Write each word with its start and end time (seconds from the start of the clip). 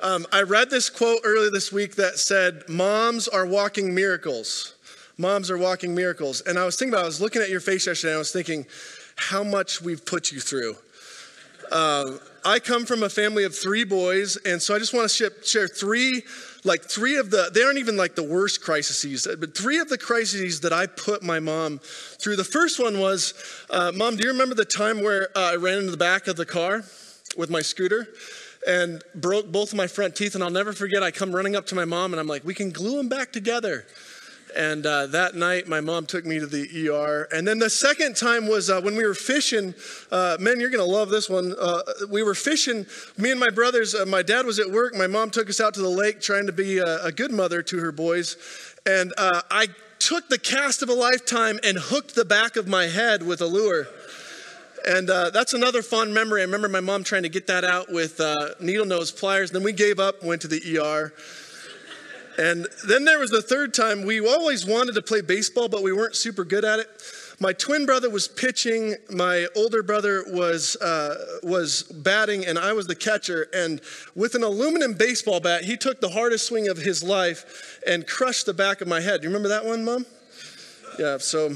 Um, 0.00 0.26
I 0.30 0.42
read 0.42 0.68
this 0.68 0.90
quote 0.90 1.20
earlier 1.24 1.50
this 1.50 1.72
week 1.72 1.96
that 1.96 2.18
said, 2.18 2.68
Moms 2.68 3.28
are 3.28 3.46
walking 3.46 3.94
miracles. 3.94 4.74
Moms 5.16 5.50
are 5.50 5.56
walking 5.56 5.94
miracles. 5.94 6.42
And 6.42 6.58
I 6.58 6.66
was 6.66 6.76
thinking 6.76 6.92
about, 6.92 7.04
I 7.04 7.06
was 7.06 7.20
looking 7.20 7.40
at 7.40 7.48
your 7.48 7.60
face 7.60 7.86
yesterday, 7.86 8.12
and 8.12 8.16
I 8.16 8.18
was 8.18 8.30
thinking 8.30 8.66
how 9.16 9.42
much 9.42 9.80
we've 9.80 10.04
put 10.04 10.30
you 10.30 10.40
through. 10.40 10.76
Uh, 11.72 12.18
I 12.44 12.58
come 12.58 12.84
from 12.84 13.02
a 13.02 13.08
family 13.08 13.44
of 13.44 13.56
three 13.56 13.84
boys, 13.84 14.36
and 14.36 14.60
so 14.60 14.74
I 14.74 14.78
just 14.78 14.92
want 14.92 15.08
to 15.10 15.32
share 15.42 15.66
three, 15.66 16.22
like 16.62 16.84
three 16.84 17.16
of 17.16 17.30
the, 17.30 17.50
they 17.52 17.62
aren't 17.62 17.78
even 17.78 17.96
like 17.96 18.14
the 18.14 18.22
worst 18.22 18.62
crises, 18.62 19.26
but 19.40 19.56
three 19.56 19.78
of 19.78 19.88
the 19.88 19.98
crises 19.98 20.60
that 20.60 20.72
I 20.72 20.86
put 20.86 21.22
my 21.22 21.40
mom 21.40 21.80
through. 21.80 22.36
The 22.36 22.44
first 22.44 22.78
one 22.78 23.00
was, 23.00 23.34
uh, 23.70 23.92
Mom, 23.94 24.16
do 24.16 24.24
you 24.24 24.30
remember 24.30 24.54
the 24.54 24.64
time 24.64 25.02
where 25.02 25.30
uh, 25.36 25.52
I 25.52 25.56
ran 25.56 25.78
into 25.78 25.90
the 25.90 25.96
back 25.96 26.28
of 26.28 26.36
the 26.36 26.46
car 26.46 26.84
with 27.36 27.50
my 27.50 27.62
scooter? 27.62 28.06
And 28.66 29.02
broke 29.14 29.50
both 29.50 29.72
of 29.72 29.76
my 29.76 29.86
front 29.86 30.16
teeth. 30.16 30.34
And 30.34 30.42
I'll 30.42 30.50
never 30.50 30.72
forget, 30.72 31.02
I 31.02 31.10
come 31.10 31.34
running 31.34 31.56
up 31.56 31.66
to 31.66 31.74
my 31.74 31.84
mom 31.84 32.12
and 32.12 32.20
I'm 32.20 32.26
like, 32.26 32.44
we 32.44 32.54
can 32.54 32.70
glue 32.70 32.96
them 32.96 33.08
back 33.08 33.32
together. 33.32 33.86
And 34.56 34.86
uh, 34.86 35.06
that 35.08 35.34
night, 35.34 35.68
my 35.68 35.80
mom 35.80 36.06
took 36.06 36.24
me 36.24 36.38
to 36.38 36.46
the 36.46 36.88
ER. 36.88 37.28
And 37.30 37.46
then 37.46 37.58
the 37.58 37.68
second 37.68 38.16
time 38.16 38.48
was 38.48 38.70
uh, 38.70 38.80
when 38.80 38.96
we 38.96 39.04
were 39.04 39.14
fishing. 39.14 39.74
Uh, 40.10 40.38
men, 40.40 40.60
you're 40.60 40.70
going 40.70 40.84
to 40.84 40.90
love 40.90 41.10
this 41.10 41.28
one. 41.28 41.54
Uh, 41.60 41.82
we 42.10 42.22
were 42.22 42.34
fishing, 42.34 42.86
me 43.18 43.30
and 43.30 43.38
my 43.38 43.50
brothers. 43.50 43.94
Uh, 43.94 44.06
my 44.06 44.22
dad 44.22 44.46
was 44.46 44.58
at 44.58 44.70
work. 44.70 44.94
My 44.94 45.06
mom 45.06 45.30
took 45.30 45.50
us 45.50 45.60
out 45.60 45.74
to 45.74 45.82
the 45.82 45.88
lake 45.88 46.20
trying 46.22 46.46
to 46.46 46.52
be 46.52 46.78
a, 46.78 47.04
a 47.04 47.12
good 47.12 47.32
mother 47.32 47.62
to 47.62 47.78
her 47.80 47.92
boys. 47.92 48.36
And 48.86 49.12
uh, 49.18 49.42
I 49.50 49.68
took 49.98 50.28
the 50.28 50.38
cast 50.38 50.82
of 50.82 50.88
a 50.88 50.94
lifetime 50.94 51.58
and 51.62 51.76
hooked 51.78 52.14
the 52.14 52.24
back 52.24 52.56
of 52.56 52.66
my 52.66 52.84
head 52.86 53.22
with 53.22 53.40
a 53.40 53.46
lure. 53.46 53.88
And 54.84 55.08
uh, 55.10 55.30
that's 55.30 55.54
another 55.54 55.82
fond 55.82 56.12
memory. 56.12 56.42
I 56.42 56.44
remember 56.44 56.68
my 56.68 56.80
mom 56.80 57.04
trying 57.04 57.22
to 57.22 57.28
get 57.28 57.46
that 57.46 57.64
out 57.64 57.90
with 57.90 58.20
uh, 58.20 58.50
needle 58.60 58.86
nose 58.86 59.10
pliers. 59.10 59.50
Then 59.50 59.62
we 59.62 59.72
gave 59.72 59.98
up, 59.98 60.22
went 60.22 60.42
to 60.42 60.48
the 60.48 60.78
ER. 60.78 61.12
And 62.38 62.66
then 62.86 63.04
there 63.04 63.18
was 63.18 63.30
the 63.30 63.40
third 63.40 63.72
time. 63.72 64.04
We 64.04 64.20
always 64.26 64.66
wanted 64.66 64.94
to 64.94 65.02
play 65.02 65.22
baseball, 65.22 65.68
but 65.68 65.82
we 65.82 65.92
weren't 65.92 66.16
super 66.16 66.44
good 66.44 66.64
at 66.64 66.78
it. 66.78 66.88
My 67.38 67.52
twin 67.52 67.84
brother 67.84 68.08
was 68.08 68.28
pitching. 68.28 68.94
My 69.10 69.46
older 69.54 69.82
brother 69.82 70.24
was 70.28 70.76
uh, 70.76 71.38
was 71.42 71.82
batting, 71.82 72.46
and 72.46 72.58
I 72.58 72.72
was 72.72 72.86
the 72.86 72.94
catcher. 72.94 73.48
And 73.52 73.80
with 74.14 74.34
an 74.34 74.42
aluminum 74.42 74.94
baseball 74.94 75.40
bat, 75.40 75.64
he 75.64 75.76
took 75.76 76.00
the 76.00 76.08
hardest 76.08 76.46
swing 76.46 76.68
of 76.68 76.78
his 76.78 77.02
life 77.02 77.80
and 77.86 78.06
crushed 78.06 78.46
the 78.46 78.54
back 78.54 78.80
of 78.80 78.88
my 78.88 79.00
head. 79.00 79.22
You 79.22 79.28
remember 79.28 79.48
that 79.48 79.66
one, 79.66 79.84
Mom? 79.84 80.06
Yeah. 80.98 81.18
So 81.18 81.54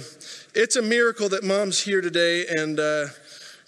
it's 0.54 0.76
a 0.76 0.82
miracle 0.82 1.30
that 1.30 1.42
Mom's 1.42 1.80
here 1.80 2.02
today, 2.02 2.46
and 2.46 2.78
uh, 2.78 3.06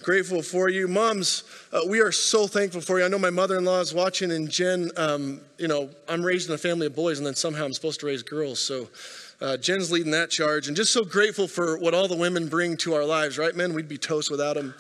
grateful 0.03 0.43
for 0.43 0.69
you. 0.69 0.87
Moms, 0.87 1.45
uh, 1.73 1.81
we 1.89 2.01
are 2.01 2.13
so 2.13 2.47
thankful 2.47 2.83
for 2.83 2.99
you. 2.99 3.07
I 3.07 3.09
know 3.09 3.19
my 3.19 3.31
mother 3.31 3.57
in 3.57 3.65
law 3.65 3.81
is 3.81 3.95
watching, 3.95 4.33
and 4.33 4.51
Jen, 4.51 4.91
um, 4.99 5.41
you 5.57 5.69
know, 5.69 5.89
I'm 6.09 6.23
raised 6.23 6.51
in 6.51 6.55
a 6.55 6.59
family 6.59 6.89
of 6.89 6.95
boys, 6.95 7.19
and 7.19 7.27
then 7.27 7.35
somehow 7.35 7.65
I'm 7.65 7.73
supposed 7.73 8.01
to 8.01 8.07
raise 8.07 8.23
girls. 8.23 8.61
So 8.61 8.91
uh, 9.41 9.57
Jen's 9.57 9.91
leading 9.91 10.13
that 10.13 10.29
charge, 10.29 10.69
and 10.69 10.77
just 10.77 10.93
so 10.93 11.05
grateful 11.05 11.49
for 11.49 11.79
what 11.79 11.95
all 11.95 12.07
the 12.07 12.17
women 12.17 12.49
bring 12.49 12.77
to 12.79 12.93
our 12.93 13.05
lives, 13.07 13.39
right, 13.39 13.55
men? 13.55 13.73
We'd 13.73 13.89
be 13.89 13.99
toast 13.99 14.31
without 14.31 14.57
them. 14.57 14.75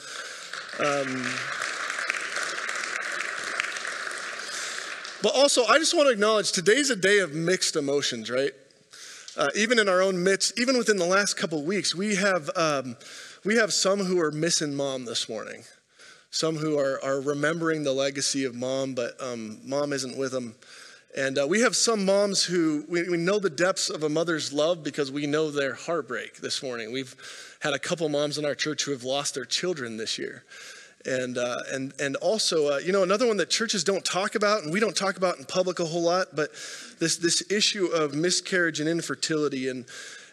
Um, 0.78 1.26
but 5.22 5.34
also, 5.34 5.64
I 5.64 5.78
just 5.78 5.96
want 5.96 6.08
to 6.08 6.12
acknowledge 6.12 6.52
today's 6.52 6.90
a 6.90 6.96
day 6.96 7.20
of 7.20 7.32
mixed 7.32 7.76
emotions, 7.76 8.30
right? 8.30 8.52
Uh, 9.36 9.48
even 9.54 9.78
in 9.78 9.88
our 9.88 10.02
own 10.02 10.22
midst, 10.22 10.58
even 10.60 10.76
within 10.76 10.96
the 10.96 11.06
last 11.06 11.34
couple 11.34 11.62
weeks, 11.62 11.94
we 11.94 12.16
have. 12.16 12.50
Um, 12.56 12.96
we 13.44 13.56
have 13.56 13.72
some 13.72 13.98
who 13.98 14.20
are 14.20 14.30
missing 14.30 14.72
mom 14.72 15.04
this 15.04 15.28
morning, 15.28 15.64
some 16.30 16.56
who 16.56 16.78
are, 16.78 17.02
are 17.02 17.20
remembering 17.20 17.82
the 17.82 17.92
legacy 17.92 18.44
of 18.44 18.54
mom, 18.54 18.94
but 18.94 19.20
um, 19.20 19.58
mom 19.64 19.92
isn't 19.92 20.16
with 20.16 20.30
them. 20.30 20.54
And 21.16 21.38
uh, 21.38 21.46
we 21.48 21.60
have 21.62 21.74
some 21.74 22.04
moms 22.04 22.44
who 22.44 22.84
we, 22.88 23.08
we 23.08 23.16
know 23.16 23.40
the 23.40 23.50
depths 23.50 23.90
of 23.90 24.04
a 24.04 24.08
mother's 24.08 24.52
love 24.52 24.84
because 24.84 25.10
we 25.10 25.26
know 25.26 25.50
their 25.50 25.74
heartbreak 25.74 26.36
this 26.36 26.62
morning. 26.62 26.92
We've 26.92 27.16
had 27.60 27.74
a 27.74 27.80
couple 27.80 28.08
moms 28.08 28.38
in 28.38 28.44
our 28.44 28.54
church 28.54 28.84
who 28.84 28.92
have 28.92 29.02
lost 29.02 29.34
their 29.34 29.44
children 29.44 29.96
this 29.96 30.18
year. 30.18 30.44
And, 31.04 31.36
uh, 31.36 31.58
and, 31.72 31.92
and 32.00 32.16
also, 32.16 32.74
uh, 32.74 32.78
you 32.78 32.92
know, 32.92 33.02
another 33.02 33.26
one 33.26 33.36
that 33.38 33.50
churches 33.50 33.82
don't 33.82 34.04
talk 34.04 34.34
about 34.36 34.62
and 34.62 34.72
we 34.72 34.78
don't 34.78 34.96
talk 34.96 35.16
about 35.16 35.38
in 35.38 35.44
public 35.44 35.80
a 35.80 35.84
whole 35.84 36.02
lot, 36.02 36.28
but 36.34 36.52
this, 37.00 37.16
this 37.16 37.42
issue 37.50 37.86
of 37.86 38.14
miscarriage 38.14 38.78
and 38.78 38.88
infertility. 38.88 39.68
And, 39.68 39.84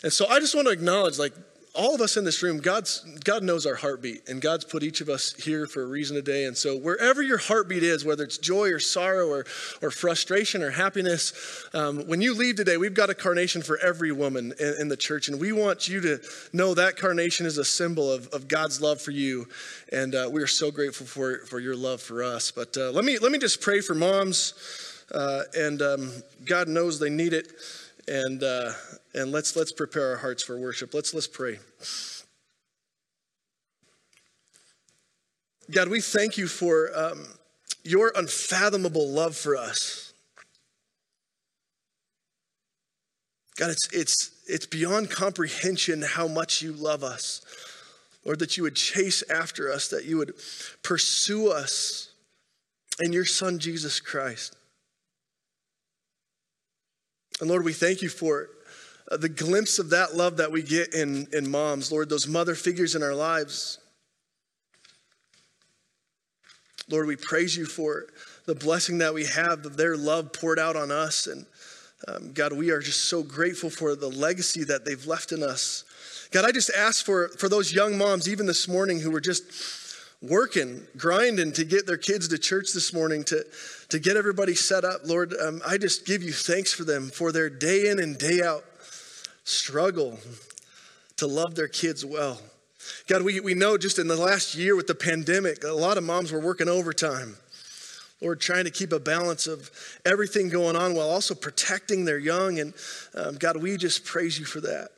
and 0.03 0.13
so 0.13 0.28
I 0.28 0.40
just 0.40 0.53
want 0.53 0.68
to 0.68 0.72
acknowledge, 0.72 1.18
like, 1.18 1.34
all 1.75 1.94
of 1.94 2.02
us 2.02 2.18
in 2.18 2.25
this 2.25 2.41
room, 2.41 2.57
God's, 2.57 3.00
God 3.24 3.44
knows 3.44 3.66
our 3.66 3.75
heartbeat, 3.75 4.28
and 4.28 4.41
God's 4.41 4.66
put 4.66 4.81
each 4.81 5.02
of 5.02 5.09
us 5.09 5.34
here 5.34 5.68
for 5.68 5.84
a 5.84 5.85
reason 5.85 6.16
today. 6.16 6.46
And 6.46 6.57
so, 6.57 6.75
wherever 6.75 7.22
your 7.22 7.38
heartbeat 7.38 7.84
is, 7.84 8.03
whether 8.03 8.24
it's 8.24 8.38
joy 8.38 8.69
or 8.69 8.80
sorrow 8.80 9.28
or, 9.28 9.46
or 9.81 9.91
frustration 9.91 10.63
or 10.63 10.72
happiness, 10.72 11.68
um, 11.74 12.07
when 12.07 12.22
you 12.22 12.34
leave 12.34 12.56
today, 12.56 12.78
we've 12.78 12.94
got 12.94 13.09
a 13.09 13.13
carnation 13.13 13.62
for 13.62 13.78
every 13.78 14.12
woman 14.12 14.53
in, 14.59 14.75
in, 14.80 14.88
the 14.88 14.97
church. 14.97 15.28
And 15.28 15.40
we 15.40 15.52
want 15.52 15.88
you 15.88 16.02
to 16.02 16.19
know 16.53 16.74
that 16.74 16.97
carnation 16.97 17.46
is 17.46 17.57
a 17.57 17.66
symbol 17.66 18.12
of, 18.12 18.28
of 18.30 18.47
God's 18.47 18.81
love 18.81 19.00
for 19.00 19.12
you. 19.12 19.47
And 19.91 20.16
uh, 20.16 20.30
we 20.31 20.41
are 20.41 20.47
so 20.47 20.72
grateful 20.72 21.06
for, 21.06 21.46
for 21.46 21.59
your 21.59 21.75
love 21.75 22.01
for 22.01 22.24
us. 22.24 22.51
But 22.51 22.75
uh, 22.78 22.91
let, 22.91 23.06
me, 23.06 23.19
let 23.19 23.31
me 23.31 23.38
just 23.38 23.62
pray 23.62 23.81
for 23.81 23.94
moms. 23.94 25.06
Uh, 25.13 25.44
and 25.56 25.81
um, 25.81 26.12
God 26.46 26.68
knows 26.68 27.00
they 27.00 27.09
need 27.09 27.34
it. 27.34 27.47
And, 28.07 28.44
uh, 28.44 28.72
and 29.14 29.31
let's, 29.31 29.56
let's 29.56 29.72
prepare 29.72 30.12
our 30.12 30.18
hearts 30.18 30.44
for 30.44 30.58
worship. 30.59 30.94
Let's, 30.94 31.14
let's 31.14 31.28
pray. 31.28 31.59
God, 35.72 35.90
we 35.90 36.02
thank 36.02 36.38
you 36.38 36.47
for 36.47 36.90
um, 36.96 37.25
your 37.84 38.12
unfathomable 38.16 39.08
love 39.09 39.36
for 39.36 39.56
us. 39.56 40.14
God, 43.58 43.72
it's, 43.72 43.90
it's, 43.92 44.31
it's 44.48 44.66
beyond 44.66 45.12
comprehension 45.12 46.02
how 46.02 46.28
much 46.28 46.62
you 46.62 46.72
love 46.72 47.03
us. 47.03 47.42
Lord, 48.25 48.40
that 48.40 48.58
you 48.58 48.64
would 48.64 48.75
chase 48.75 49.24
after 49.30 49.72
us, 49.72 49.90
that 49.90 50.06
you 50.06 50.18
would 50.18 50.34
pursue 50.81 51.52
us 51.52 52.09
in 53.00 53.14
your 53.14 53.25
Son, 53.25 53.59
Jesus 53.59 54.00
Christ. 54.00 54.56
And 57.40 57.50
Lord, 57.50 57.64
we 57.64 57.74
thank 57.74 58.02
you 58.02 58.09
for 58.09 58.50
the 59.18 59.30
glimpse 59.30 59.80
of 59.80 59.90
that 59.90 60.16
love 60.16 60.38
that 60.38 60.52
we 60.52 60.62
get 60.62 60.94
in, 60.94 61.28
in 61.34 61.50
moms, 61.50 61.92
Lord, 61.92 62.09
those 62.09 62.28
mother 62.28 62.56
figures 62.56 62.96
in 62.96 63.03
our 63.03 63.16
lives. 63.16 63.80
Lord, 66.90 67.08
we 67.08 67.16
praise 67.16 67.56
you 67.56 67.66
for 67.66 68.06
the 68.46 68.56
blessing 68.56 69.00
that 69.00 69.14
we 69.14 69.25
have 69.25 69.66
of 69.66 69.78
their 69.78 69.96
love 69.96 70.34
poured 70.34 70.59
out 70.59 70.75
on 70.75 70.92
us. 70.92 71.28
And 71.28 71.46
um, 72.08 72.31
God, 72.34 72.53
we 72.53 72.72
are 72.72 72.80
just 72.80 73.09
so 73.09 73.22
grateful 73.22 73.69
for 73.69 73.96
the 73.96 74.09
legacy 74.09 74.64
that 74.64 74.86
they've 74.86 75.06
left 75.06 75.31
in 75.31 75.44
us. 75.44 75.84
God, 76.31 76.46
I 76.46 76.52
just 76.52 76.72
ask 76.75 77.06
for, 77.06 77.30
for 77.30 77.50
those 77.50 77.74
young 77.74 77.98
moms, 77.98 78.30
even 78.30 78.46
this 78.46 78.68
morning, 78.68 79.00
who 79.00 79.12
were 79.12 79.22
just 79.22 79.44
working, 80.22 80.86
grinding 80.98 81.53
to 81.53 81.64
get 81.64 81.88
their 81.88 81.98
kids 81.98 82.28
to 82.28 82.38
church 82.38 82.74
this 82.74 82.94
morning, 82.94 83.24
to, 83.25 83.46
to 83.90 84.00
get 84.00 84.18
everybody 84.18 84.53
set 84.53 84.84
up. 84.84 85.02
Lord, 85.06 85.34
um, 85.42 85.62
I 85.68 85.78
just 85.78 86.06
give 86.06 86.22
you 86.24 86.31
thanks 86.31 86.74
for 86.74 86.84
them, 86.84 87.09
for 87.09 87.31
their 87.31 87.50
day 87.50 87.90
in 87.90 88.00
and 88.00 88.18
day 88.18 88.42
out 88.44 88.64
struggle 89.50 90.20
to 91.18 91.28
love 91.28 91.56
their 91.56 91.68
kids 91.68 92.06
well. 92.06 92.40
God, 93.08 93.24
we, 93.24 93.40
we 93.40 93.54
know 93.54 93.78
just 93.78 94.00
in 94.00 94.08
the 94.08 94.16
last 94.16 94.56
year 94.56 94.76
with 94.76 94.88
the 94.88 94.96
pandemic, 94.96 95.64
a 95.64 95.74
lot 95.74 95.98
of 95.98 96.04
moms 96.04 96.32
were 96.32 96.40
working 96.40 96.70
overtime. 96.70 97.36
Lord, 98.22 98.42
trying 98.42 98.66
to 98.66 98.72
keep 98.72 98.92
a 98.92 99.00
balance 99.00 99.48
of 99.48 99.72
everything 100.06 100.50
going 100.50 100.76
on 100.76 100.94
while 100.94 101.10
also 101.10 101.34
protecting 101.34 102.06
their 102.06 102.18
young. 102.18 102.60
And 102.60 102.74
um, 103.16 103.36
God, 103.36 103.58
we 103.58 103.78
just 103.78 104.06
praise 104.06 104.38
you 104.38 104.46
for 104.46 104.62
that. 104.62 104.90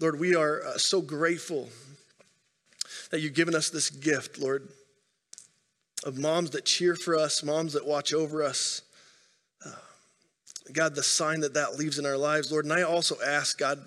Lord, 0.00 0.18
we 0.18 0.34
are 0.34 0.62
uh, 0.64 0.78
so 0.78 1.00
grateful 1.00 1.68
that 3.10 3.20
you've 3.20 3.34
given 3.34 3.54
us 3.54 3.70
this 3.70 3.90
gift, 3.90 4.38
Lord, 4.38 4.68
of 6.04 6.18
moms 6.18 6.50
that 6.50 6.64
cheer 6.64 6.94
for 6.94 7.16
us, 7.16 7.42
moms 7.42 7.72
that 7.74 7.86
watch 7.86 8.12
over 8.12 8.42
us, 8.42 8.82
God, 10.72 10.94
the 10.94 11.02
sign 11.02 11.40
that 11.40 11.54
that 11.54 11.78
leaves 11.78 11.98
in 11.98 12.06
our 12.06 12.16
lives, 12.16 12.50
Lord. 12.50 12.64
And 12.64 12.74
I 12.74 12.82
also 12.82 13.16
ask, 13.24 13.58
God, 13.58 13.86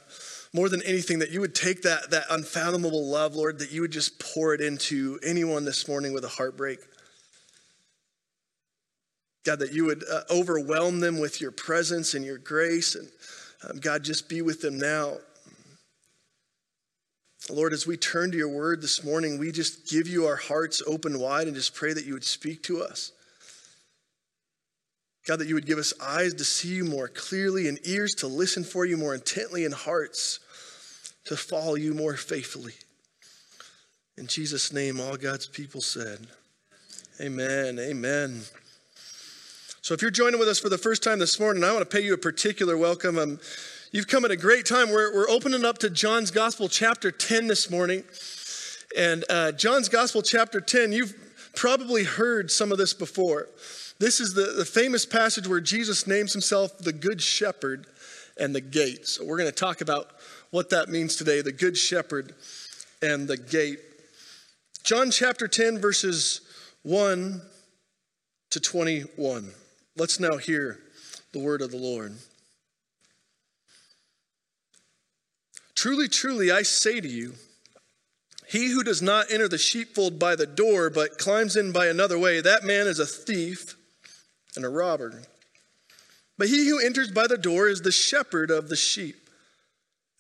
more 0.54 0.70
than 0.70 0.82
anything, 0.84 1.20
that 1.20 1.32
you 1.32 1.42
would 1.42 1.54
take 1.54 1.84
that, 1.84 2.10
that 2.12 2.26
unfathomable 2.30 3.08
love, 3.08 3.36
Lord, 3.36 3.60
that 3.60 3.72
you 3.72 3.82
would 3.82 3.92
just 3.92 4.20
pour 4.20 4.54
it 4.54 4.62
into 4.62 5.20
anyone 5.24 5.66
this 5.66 5.88
morning 5.88 6.14
with 6.14 6.24
a 6.24 6.30
heartbreak. 6.30 6.80
God, 9.46 9.60
that 9.60 9.74
you 9.74 9.86
would 9.86 10.04
uh, 10.10 10.22
overwhelm 10.30 11.00
them 11.00 11.20
with 11.20 11.40
your 11.40 11.52
presence 11.52 12.14
and 12.14 12.26
your 12.26 12.38
grace. 12.38 12.96
And 12.96 13.10
um, 13.70 13.78
God, 13.78 14.04
just 14.04 14.30
be 14.30 14.42
with 14.42 14.62
them 14.62 14.78
now. 14.78 15.18
Lord, 17.50 17.74
as 17.74 17.88
we 17.88 17.98
turn 17.98 18.32
to 18.32 18.38
your 18.38 18.50
word 18.50 18.82
this 18.82 19.04
morning, 19.04 19.40
we 19.40 19.52
just 19.52 19.90
give 19.90 20.08
you 20.08 20.26
our 20.26 20.36
hearts 20.36 20.84
open 20.86 21.20
wide 21.20 21.48
and 21.48 21.56
just 21.56 21.74
pray 21.74 21.94
that 21.94 22.06
you 22.06 22.14
would 22.14 22.24
speak 22.24 22.62
to 22.64 22.84
us. 22.84 23.12
God, 25.30 25.38
that 25.38 25.48
you 25.48 25.54
would 25.54 25.68
give 25.68 25.78
us 25.78 25.94
eyes 26.02 26.34
to 26.34 26.44
see 26.44 26.70
you 26.70 26.84
more 26.84 27.08
clearly 27.08 27.68
and 27.68 27.78
ears 27.84 28.16
to 28.16 28.26
listen 28.26 28.64
for 28.64 28.84
you 28.84 28.98
more 28.98 29.14
intently 29.14 29.64
and 29.64 29.76
hearts 29.76 30.40
to 31.26 31.38
follow 31.38 31.76
you 31.76 31.94
more 31.94 32.18
faithfully. 32.18 32.74
In 34.18 34.26
Jesus' 34.26 34.74
name, 34.74 35.00
all 35.00 35.18
God's 35.18 35.46
people 35.46 35.82
said, 35.82 36.26
Amen. 37.22 37.78
Amen. 37.78 38.42
So, 39.84 39.94
if 39.94 40.02
you're 40.02 40.10
joining 40.10 40.40
with 40.40 40.48
us 40.48 40.58
for 40.58 40.70
the 40.70 40.80
first 40.80 41.04
time 41.04 41.20
this 41.20 41.40
morning, 41.40 41.64
I 41.64 41.74
want 41.74 41.88
to 41.88 41.96
pay 41.96 42.04
you 42.04 42.16
a 42.16 42.18
particular 42.18 42.76
welcome. 42.76 43.20
Um, 43.20 43.40
you've 43.92 44.08
come 44.08 44.26
at 44.26 44.32
a 44.32 44.36
great 44.36 44.66
time. 44.66 44.90
We're, 44.90 45.14
we're 45.14 45.30
opening 45.30 45.64
up 45.64 45.78
to 45.80 45.92
John's 45.92 46.32
Gospel, 46.32 46.68
chapter 46.68 47.12
10, 47.12 47.46
this 47.46 47.70
morning. 47.70 48.04
And 48.98 49.26
uh, 49.30 49.52
John's 49.52 49.90
Gospel, 49.90 50.24
chapter 50.24 50.60
10, 50.60 50.92
you've 50.92 51.14
probably 51.54 52.04
heard 52.04 52.50
some 52.50 52.72
of 52.72 52.80
this 52.80 52.96
before. 52.96 53.48
This 54.00 54.22
is 54.22 54.34
the, 54.34 54.54
the 54.58 54.66
famous 54.66 55.06
passage 55.06 55.46
where 55.46 55.60
Jesus 55.60 56.08
names 56.08 56.32
himself 56.32 56.78
the 56.78 56.94
Good 56.94 57.22
Shepherd 57.22 57.86
and 58.40 58.56
the 58.56 58.62
gate. 58.62 59.06
So, 59.08 59.26
we're 59.26 59.38
going 59.38 59.50
to 59.50 59.56
talk 59.56 59.82
about 59.82 60.12
what 60.52 60.70
that 60.70 60.88
means 60.88 61.18
today 61.18 61.42
the 61.42 61.52
Good 61.52 61.78
Shepherd 61.78 62.34
and 63.02 63.28
the 63.28 63.38
gate. 63.38 63.80
John 64.84 65.12
chapter 65.12 65.48
10, 65.48 65.80
verses 65.80 66.42
1 66.84 67.42
to 68.52 68.60
21. 68.60 69.52
Let's 69.98 70.20
now 70.20 70.38
hear 70.38 70.80
the 71.34 71.40
word 71.40 71.62
of 71.62 71.72
the 71.72 71.78
Lord. 71.78 72.16
Truly, 75.76 76.08
truly, 76.08 76.52
I 76.52 76.62
say 76.62 77.02
to 77.02 77.08
you, 77.08 77.34
he 78.48 78.72
who 78.72 78.84
does 78.84 79.02
not 79.02 79.28
enter 79.30 79.48
the 79.48 79.58
sheepfold 79.58 80.18
by 80.18 80.36
the 80.36 80.48
door, 80.48 80.90
but 80.90 81.18
climbs 81.18 81.56
in 81.56 81.72
by 81.72 81.88
another 81.88 82.18
way, 82.18 82.42
that 82.42 82.64
man 82.64 82.88
is 82.88 83.00
a 83.00 83.06
thief 83.06 83.76
and 84.56 84.66
a 84.66 84.70
robber. 84.70 85.22
But 86.38 86.48
he 86.48 86.68
who 86.68 86.80
enters 86.80 87.12
by 87.12 87.28
the 87.28 87.38
door 87.38 87.68
is 87.68 87.82
the 87.82 87.92
shepherd 87.92 88.50
of 88.50 88.70
the 88.70 88.76
sheep. 88.76 89.30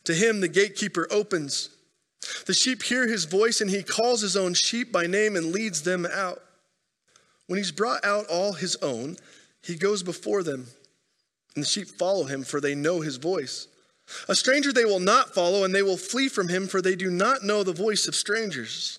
To 0.05 0.13
him 0.13 0.41
the 0.41 0.47
gatekeeper 0.47 1.07
opens. 1.11 1.69
The 2.45 2.53
sheep 2.53 2.83
hear 2.83 3.07
his 3.07 3.25
voice, 3.25 3.61
and 3.61 3.69
he 3.69 3.83
calls 3.83 4.21
his 4.21 4.35
own 4.35 4.53
sheep 4.53 4.91
by 4.91 5.07
name 5.07 5.35
and 5.35 5.53
leads 5.53 5.83
them 5.83 6.05
out. 6.05 6.41
When 7.47 7.57
he's 7.57 7.71
brought 7.71 8.03
out 8.03 8.27
all 8.27 8.53
his 8.53 8.75
own, 8.77 9.15
he 9.63 9.75
goes 9.75 10.03
before 10.03 10.43
them, 10.43 10.67
and 11.55 11.63
the 11.63 11.67
sheep 11.67 11.87
follow 11.87 12.25
him, 12.25 12.43
for 12.43 12.61
they 12.61 12.75
know 12.75 13.01
his 13.01 13.17
voice. 13.17 13.67
A 14.27 14.35
stranger 14.35 14.73
they 14.73 14.85
will 14.85 14.99
not 14.99 15.33
follow, 15.33 15.63
and 15.63 15.73
they 15.73 15.81
will 15.81 15.97
flee 15.97 16.27
from 16.27 16.49
him, 16.49 16.67
for 16.67 16.81
they 16.81 16.95
do 16.95 17.09
not 17.09 17.43
know 17.43 17.63
the 17.63 17.73
voice 17.73 18.07
of 18.07 18.15
strangers. 18.15 18.98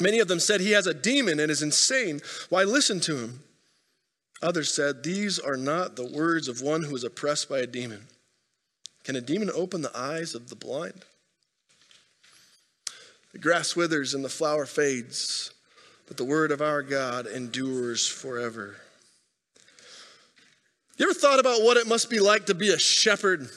Many 0.00 0.18
of 0.18 0.28
them 0.28 0.40
said, 0.40 0.60
He 0.60 0.72
has 0.72 0.86
a 0.86 0.94
demon 0.94 1.38
and 1.38 1.50
is 1.50 1.62
insane. 1.62 2.20
Why 2.48 2.64
listen 2.64 3.00
to 3.00 3.16
him? 3.18 3.40
Others 4.42 4.72
said, 4.74 5.02
These 5.02 5.38
are 5.38 5.56
not 5.56 5.96
the 5.96 6.06
words 6.06 6.48
of 6.48 6.60
one 6.60 6.82
who 6.82 6.94
is 6.94 7.04
oppressed 7.04 7.48
by 7.48 7.60
a 7.60 7.66
demon. 7.66 8.06
Can 9.04 9.16
a 9.16 9.20
demon 9.20 9.50
open 9.54 9.82
the 9.82 9.96
eyes 9.96 10.34
of 10.34 10.48
the 10.48 10.56
blind? 10.56 11.04
The 13.32 13.38
grass 13.38 13.76
withers 13.76 14.14
and 14.14 14.24
the 14.24 14.28
flower 14.28 14.66
fades, 14.66 15.52
but 16.06 16.16
the 16.16 16.24
word 16.24 16.50
of 16.50 16.62
our 16.62 16.82
God 16.82 17.26
endures 17.26 18.06
forever. 18.06 18.76
You 20.96 21.06
ever 21.10 21.18
thought 21.18 21.40
about 21.40 21.62
what 21.62 21.76
it 21.76 21.88
must 21.88 22.08
be 22.08 22.20
like 22.20 22.46
to 22.46 22.54
be 22.54 22.68
a 22.68 22.78
shepherd? 22.78 23.48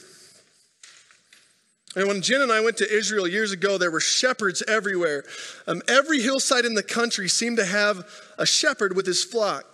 And 1.98 2.06
when 2.06 2.22
Jen 2.22 2.42
and 2.42 2.52
I 2.52 2.60
went 2.60 2.76
to 2.76 2.88
Israel 2.88 3.26
years 3.26 3.50
ago, 3.50 3.76
there 3.76 3.90
were 3.90 3.98
shepherds 3.98 4.62
everywhere. 4.68 5.24
Um, 5.66 5.82
every 5.88 6.20
hillside 6.20 6.64
in 6.64 6.74
the 6.74 6.82
country 6.82 7.28
seemed 7.28 7.56
to 7.56 7.64
have 7.64 8.08
a 8.38 8.46
shepherd 8.46 8.94
with 8.94 9.04
his 9.04 9.24
flock. 9.24 9.64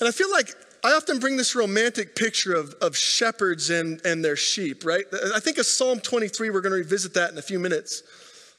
And 0.00 0.06
I 0.06 0.12
feel 0.12 0.30
like 0.30 0.50
I 0.84 0.92
often 0.92 1.20
bring 1.20 1.38
this 1.38 1.54
romantic 1.54 2.14
picture 2.14 2.52
of, 2.52 2.74
of 2.82 2.94
shepherds 2.94 3.70
and, 3.70 4.04
and 4.04 4.22
their 4.22 4.36
sheep, 4.36 4.84
right? 4.84 5.06
I 5.34 5.40
think 5.40 5.56
of 5.56 5.64
Psalm 5.64 5.98
23, 5.98 6.50
we're 6.50 6.60
going 6.60 6.72
to 6.72 6.76
revisit 6.76 7.14
that 7.14 7.32
in 7.32 7.38
a 7.38 7.42
few 7.42 7.58
minutes, 7.58 8.02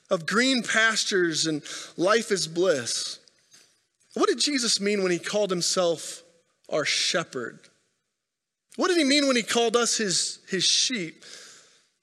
of 0.09 0.25
green 0.25 0.63
pastures 0.63 1.45
and 1.45 1.61
life 1.97 2.31
is 2.31 2.47
bliss. 2.47 3.19
What 4.15 4.27
did 4.27 4.39
Jesus 4.39 4.81
mean 4.81 5.03
when 5.03 5.11
he 5.11 5.19
called 5.19 5.51
himself 5.51 6.23
our 6.69 6.83
shepherd? 6.83 7.59
What 8.75 8.87
did 8.87 8.97
he 8.97 9.03
mean 9.03 9.27
when 9.27 9.35
he 9.35 9.43
called 9.43 9.75
us 9.75 9.97
his, 9.97 10.39
his 10.49 10.63
sheep? 10.63 11.23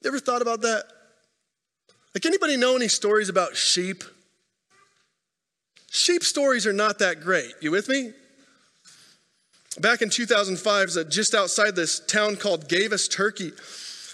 You 0.02 0.08
ever 0.08 0.18
thought 0.18 0.42
about 0.42 0.62
that? 0.62 0.84
Like, 2.14 2.26
anybody 2.26 2.56
know 2.56 2.76
any 2.76 2.88
stories 2.88 3.28
about 3.28 3.56
sheep? 3.56 4.02
Sheep 5.90 6.24
stories 6.24 6.66
are 6.66 6.72
not 6.72 6.98
that 6.98 7.20
great. 7.20 7.52
You 7.60 7.70
with 7.70 7.88
me? 7.88 8.12
Back 9.80 10.02
in 10.02 10.10
2005, 10.10 10.88
uh, 10.96 11.04
just 11.04 11.34
outside 11.34 11.76
this 11.76 12.00
town 12.00 12.36
called 12.36 12.68
Gevas, 12.68 13.10
Turkey, 13.10 13.52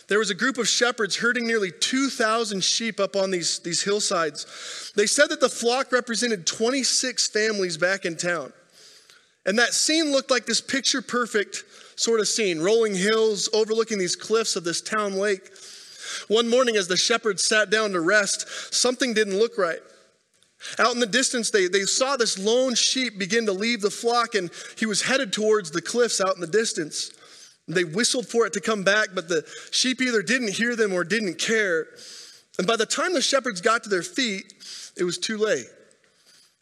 there 0.08 0.18
was 0.18 0.30
a 0.30 0.34
group 0.34 0.58
of 0.58 0.68
shepherds 0.68 1.16
herding 1.16 1.46
nearly 1.46 1.70
2,000 1.70 2.62
sheep 2.62 3.00
up 3.00 3.16
on 3.16 3.30
these, 3.30 3.58
these 3.60 3.82
hillsides. 3.82 4.92
They 4.94 5.06
said 5.06 5.28
that 5.30 5.40
the 5.40 5.48
flock 5.48 5.90
represented 5.92 6.46
26 6.46 7.28
families 7.28 7.76
back 7.76 8.04
in 8.04 8.16
town. 8.16 8.52
And 9.44 9.58
that 9.58 9.74
scene 9.74 10.12
looked 10.12 10.30
like 10.30 10.46
this 10.46 10.60
picture 10.60 11.02
perfect 11.02 11.64
sort 11.96 12.20
of 12.20 12.28
scene 12.28 12.60
rolling 12.60 12.94
hills 12.94 13.48
overlooking 13.52 13.98
these 13.98 14.16
cliffs 14.16 14.56
of 14.56 14.64
this 14.64 14.80
town 14.80 15.14
lake. 15.14 15.50
One 16.28 16.48
morning, 16.48 16.76
as 16.76 16.88
the 16.88 16.96
shepherds 16.96 17.44
sat 17.44 17.70
down 17.70 17.92
to 17.92 18.00
rest, 18.00 18.74
something 18.74 19.14
didn't 19.14 19.38
look 19.38 19.58
right. 19.58 19.80
Out 20.78 20.94
in 20.94 21.00
the 21.00 21.06
distance, 21.06 21.50
they, 21.50 21.68
they 21.68 21.82
saw 21.82 22.16
this 22.16 22.38
lone 22.38 22.74
sheep 22.74 23.18
begin 23.18 23.46
to 23.46 23.52
leave 23.52 23.80
the 23.80 23.90
flock, 23.90 24.34
and 24.34 24.50
he 24.76 24.86
was 24.86 25.02
headed 25.02 25.32
towards 25.32 25.70
the 25.70 25.82
cliffs 25.82 26.20
out 26.20 26.34
in 26.34 26.40
the 26.40 26.46
distance. 26.46 27.12
They 27.68 27.84
whistled 27.84 28.26
for 28.26 28.46
it 28.46 28.54
to 28.54 28.60
come 28.60 28.82
back, 28.82 29.08
but 29.14 29.28
the 29.28 29.46
sheep 29.70 30.00
either 30.00 30.22
didn't 30.22 30.54
hear 30.54 30.74
them 30.74 30.92
or 30.92 31.04
didn't 31.04 31.38
care. 31.38 31.86
And 32.58 32.66
by 32.66 32.76
the 32.76 32.86
time 32.86 33.12
the 33.12 33.22
shepherds 33.22 33.60
got 33.60 33.84
to 33.84 33.88
their 33.88 34.02
feet, 34.02 34.52
it 34.96 35.04
was 35.04 35.18
too 35.18 35.36
late. 35.36 35.66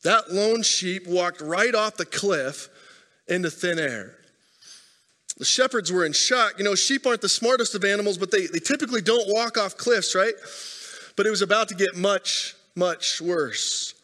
That 0.02 0.32
lone 0.32 0.62
sheep 0.62 1.06
walked 1.06 1.40
right 1.40 1.74
off 1.74 1.96
the 1.96 2.04
cliff 2.04 2.68
into 3.28 3.50
thin 3.50 3.78
air. 3.78 4.15
The 5.38 5.44
shepherds 5.44 5.92
were 5.92 6.04
in 6.04 6.12
shock. 6.12 6.54
You 6.58 6.64
know, 6.64 6.74
sheep 6.74 7.06
aren't 7.06 7.20
the 7.20 7.28
smartest 7.28 7.74
of 7.74 7.84
animals, 7.84 8.16
but 8.16 8.30
they, 8.30 8.46
they 8.46 8.58
typically 8.58 9.02
don't 9.02 9.28
walk 9.28 9.58
off 9.58 9.76
cliffs, 9.76 10.14
right? 10.14 10.34
But 11.16 11.26
it 11.26 11.30
was 11.30 11.42
about 11.42 11.68
to 11.68 11.74
get 11.74 11.96
much, 11.96 12.54
much 12.74 13.20
worse. 13.20 13.94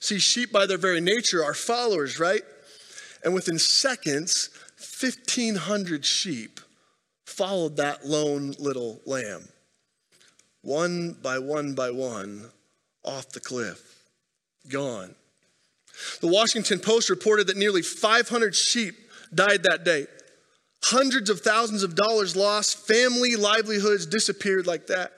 See, 0.00 0.18
sheep 0.18 0.52
by 0.52 0.66
their 0.66 0.78
very 0.78 1.00
nature 1.00 1.44
are 1.44 1.54
followers, 1.54 2.18
right? 2.18 2.42
And 3.24 3.34
within 3.34 3.58
seconds, 3.58 4.50
1,500 5.00 6.04
sheep 6.04 6.60
followed 7.26 7.76
that 7.76 8.06
lone 8.06 8.54
little 8.58 9.00
lamb, 9.04 9.48
one 10.62 11.16
by 11.22 11.38
one 11.38 11.74
by 11.74 11.90
one, 11.90 12.50
off 13.04 13.28
the 13.30 13.40
cliff, 13.40 14.04
gone. 14.68 15.14
The 16.20 16.28
Washington 16.28 16.78
Post 16.78 17.10
reported 17.10 17.48
that 17.48 17.56
nearly 17.56 17.82
500 17.82 18.54
sheep 18.54 18.94
died 19.34 19.64
that 19.64 19.84
day. 19.84 20.06
Hundreds 20.82 21.30
of 21.30 21.40
thousands 21.40 21.82
of 21.82 21.94
dollars 21.94 22.36
lost, 22.36 22.86
family 22.86 23.36
livelihoods 23.36 24.06
disappeared 24.06 24.66
like 24.66 24.86
that. 24.86 25.12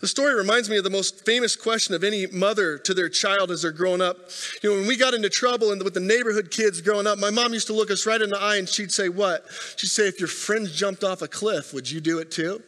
The 0.00 0.08
story 0.08 0.34
reminds 0.34 0.68
me 0.68 0.76
of 0.76 0.84
the 0.84 0.90
most 0.90 1.24
famous 1.24 1.56
question 1.56 1.94
of 1.94 2.04
any 2.04 2.26
mother 2.26 2.78
to 2.78 2.94
their 2.94 3.08
child 3.08 3.50
as 3.50 3.62
they're 3.62 3.72
growing 3.72 4.00
up. 4.00 4.16
You 4.62 4.70
know, 4.70 4.76
when 4.78 4.88
we 4.88 4.96
got 4.96 5.14
into 5.14 5.28
trouble 5.28 5.72
and 5.72 5.82
with 5.82 5.94
the 5.94 6.00
neighborhood 6.00 6.50
kids 6.50 6.80
growing 6.80 7.06
up, 7.06 7.18
my 7.18 7.30
mom 7.30 7.52
used 7.52 7.68
to 7.68 7.72
look 7.72 7.90
us 7.90 8.06
right 8.06 8.20
in 8.20 8.30
the 8.30 8.38
eye 8.38 8.56
and 8.56 8.68
she'd 8.68 8.92
say, 8.92 9.08
What? 9.08 9.46
She'd 9.76 9.88
say, 9.88 10.08
If 10.08 10.18
your 10.18 10.28
friends 10.28 10.74
jumped 10.74 11.04
off 11.04 11.22
a 11.22 11.28
cliff, 11.28 11.72
would 11.72 11.90
you 11.90 12.00
do 12.00 12.18
it 12.18 12.30
too? 12.30 12.62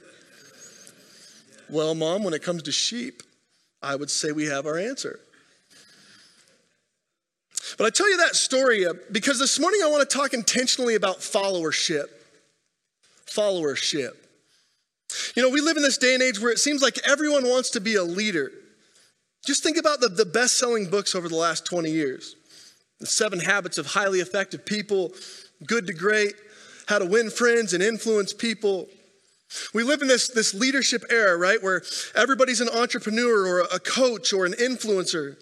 Well, 1.68 1.94
mom, 1.94 2.25
when 2.25 2.35
it 2.35 2.42
comes 2.42 2.62
to 2.64 2.73
sheep, 2.73 3.23
I 3.83 3.97
would 3.97 4.11
say 4.11 4.33
we 4.33 4.47
have 4.47 4.66
our 4.66 4.78
answer. 4.78 5.21
But 7.78 7.87
I 7.87 7.90
tell 7.90 8.09
you 8.09 8.18
that 8.18 8.35
story 8.35 8.87
uh, 8.87 8.94
because 9.11 9.38
this 9.38 9.59
morning 9.59 9.80
I 9.83 9.88
want 9.88 10.09
to 10.09 10.16
talk 10.16 10.35
intentionally 10.35 10.94
about 10.94 11.18
followership. 11.18 12.06
Followership. 13.26 14.12
You 15.37 15.42
know, 15.42 15.50
we 15.50 15.61
live 15.61 15.76
in 15.76 15.83
this 15.83 15.99
day 15.99 16.14
and 16.14 16.23
age 16.23 16.40
where 16.40 16.50
it 16.50 16.59
seems 16.59 16.83
like 16.83 16.99
everyone 17.06 17.44
wants 17.44 17.71
to 17.71 17.80
be 17.80 17.94
a 17.94 18.02
leader. 18.02 18.50
Just 19.47 19.62
think 19.62 19.76
about 19.76 20.00
the, 20.00 20.09
the 20.09 20.25
best 20.25 20.59
selling 20.59 20.88
books 20.88 21.14
over 21.14 21.28
the 21.28 21.37
last 21.37 21.66
20 21.66 21.90
years 21.90 22.37
The 23.00 23.06
Seven 23.06 23.40
Habits 23.40 23.78
of 23.78 23.87
Highly 23.87 24.21
Effective 24.21 24.64
People, 24.64 25.12
Good 25.66 25.87
to 25.87 25.94
Great, 25.94 26.35
How 26.87 26.99
to 26.99 27.06
Win 27.06 27.30
Friends 27.30 27.73
and 27.73 27.83
Influence 27.83 28.33
People. 28.33 28.88
We 29.73 29.83
live 29.83 30.02
in 30.02 30.09
this, 30.09 30.28
this 30.28 30.54
leadership 30.54 31.04
era, 31.11 31.37
right, 31.37 31.62
where 31.62 31.83
everybody's 32.16 32.61
an 32.61 32.68
entrepreneur 32.68 33.47
or 33.47 33.61
a 33.61 33.78
coach 33.78 34.33
or 34.33 34.47
an 34.47 34.52
influencer. 34.54 35.37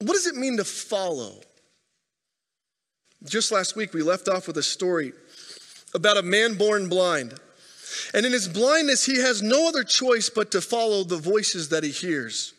What 0.00 0.12
does 0.12 0.26
it 0.26 0.36
mean 0.36 0.56
to 0.58 0.64
follow? 0.64 1.40
Just 3.24 3.50
last 3.50 3.74
week, 3.74 3.92
we 3.92 4.02
left 4.02 4.28
off 4.28 4.46
with 4.46 4.56
a 4.56 4.62
story 4.62 5.12
about 5.94 6.16
a 6.16 6.22
man 6.22 6.54
born 6.54 6.88
blind. 6.88 7.34
And 8.14 8.24
in 8.24 8.32
his 8.32 8.46
blindness, 8.46 9.04
he 9.04 9.18
has 9.18 9.42
no 9.42 9.68
other 9.68 9.82
choice 9.82 10.30
but 10.30 10.52
to 10.52 10.60
follow 10.60 11.02
the 11.02 11.16
voices 11.16 11.70
that 11.70 11.82
he 11.82 11.90
hears. 11.90 12.54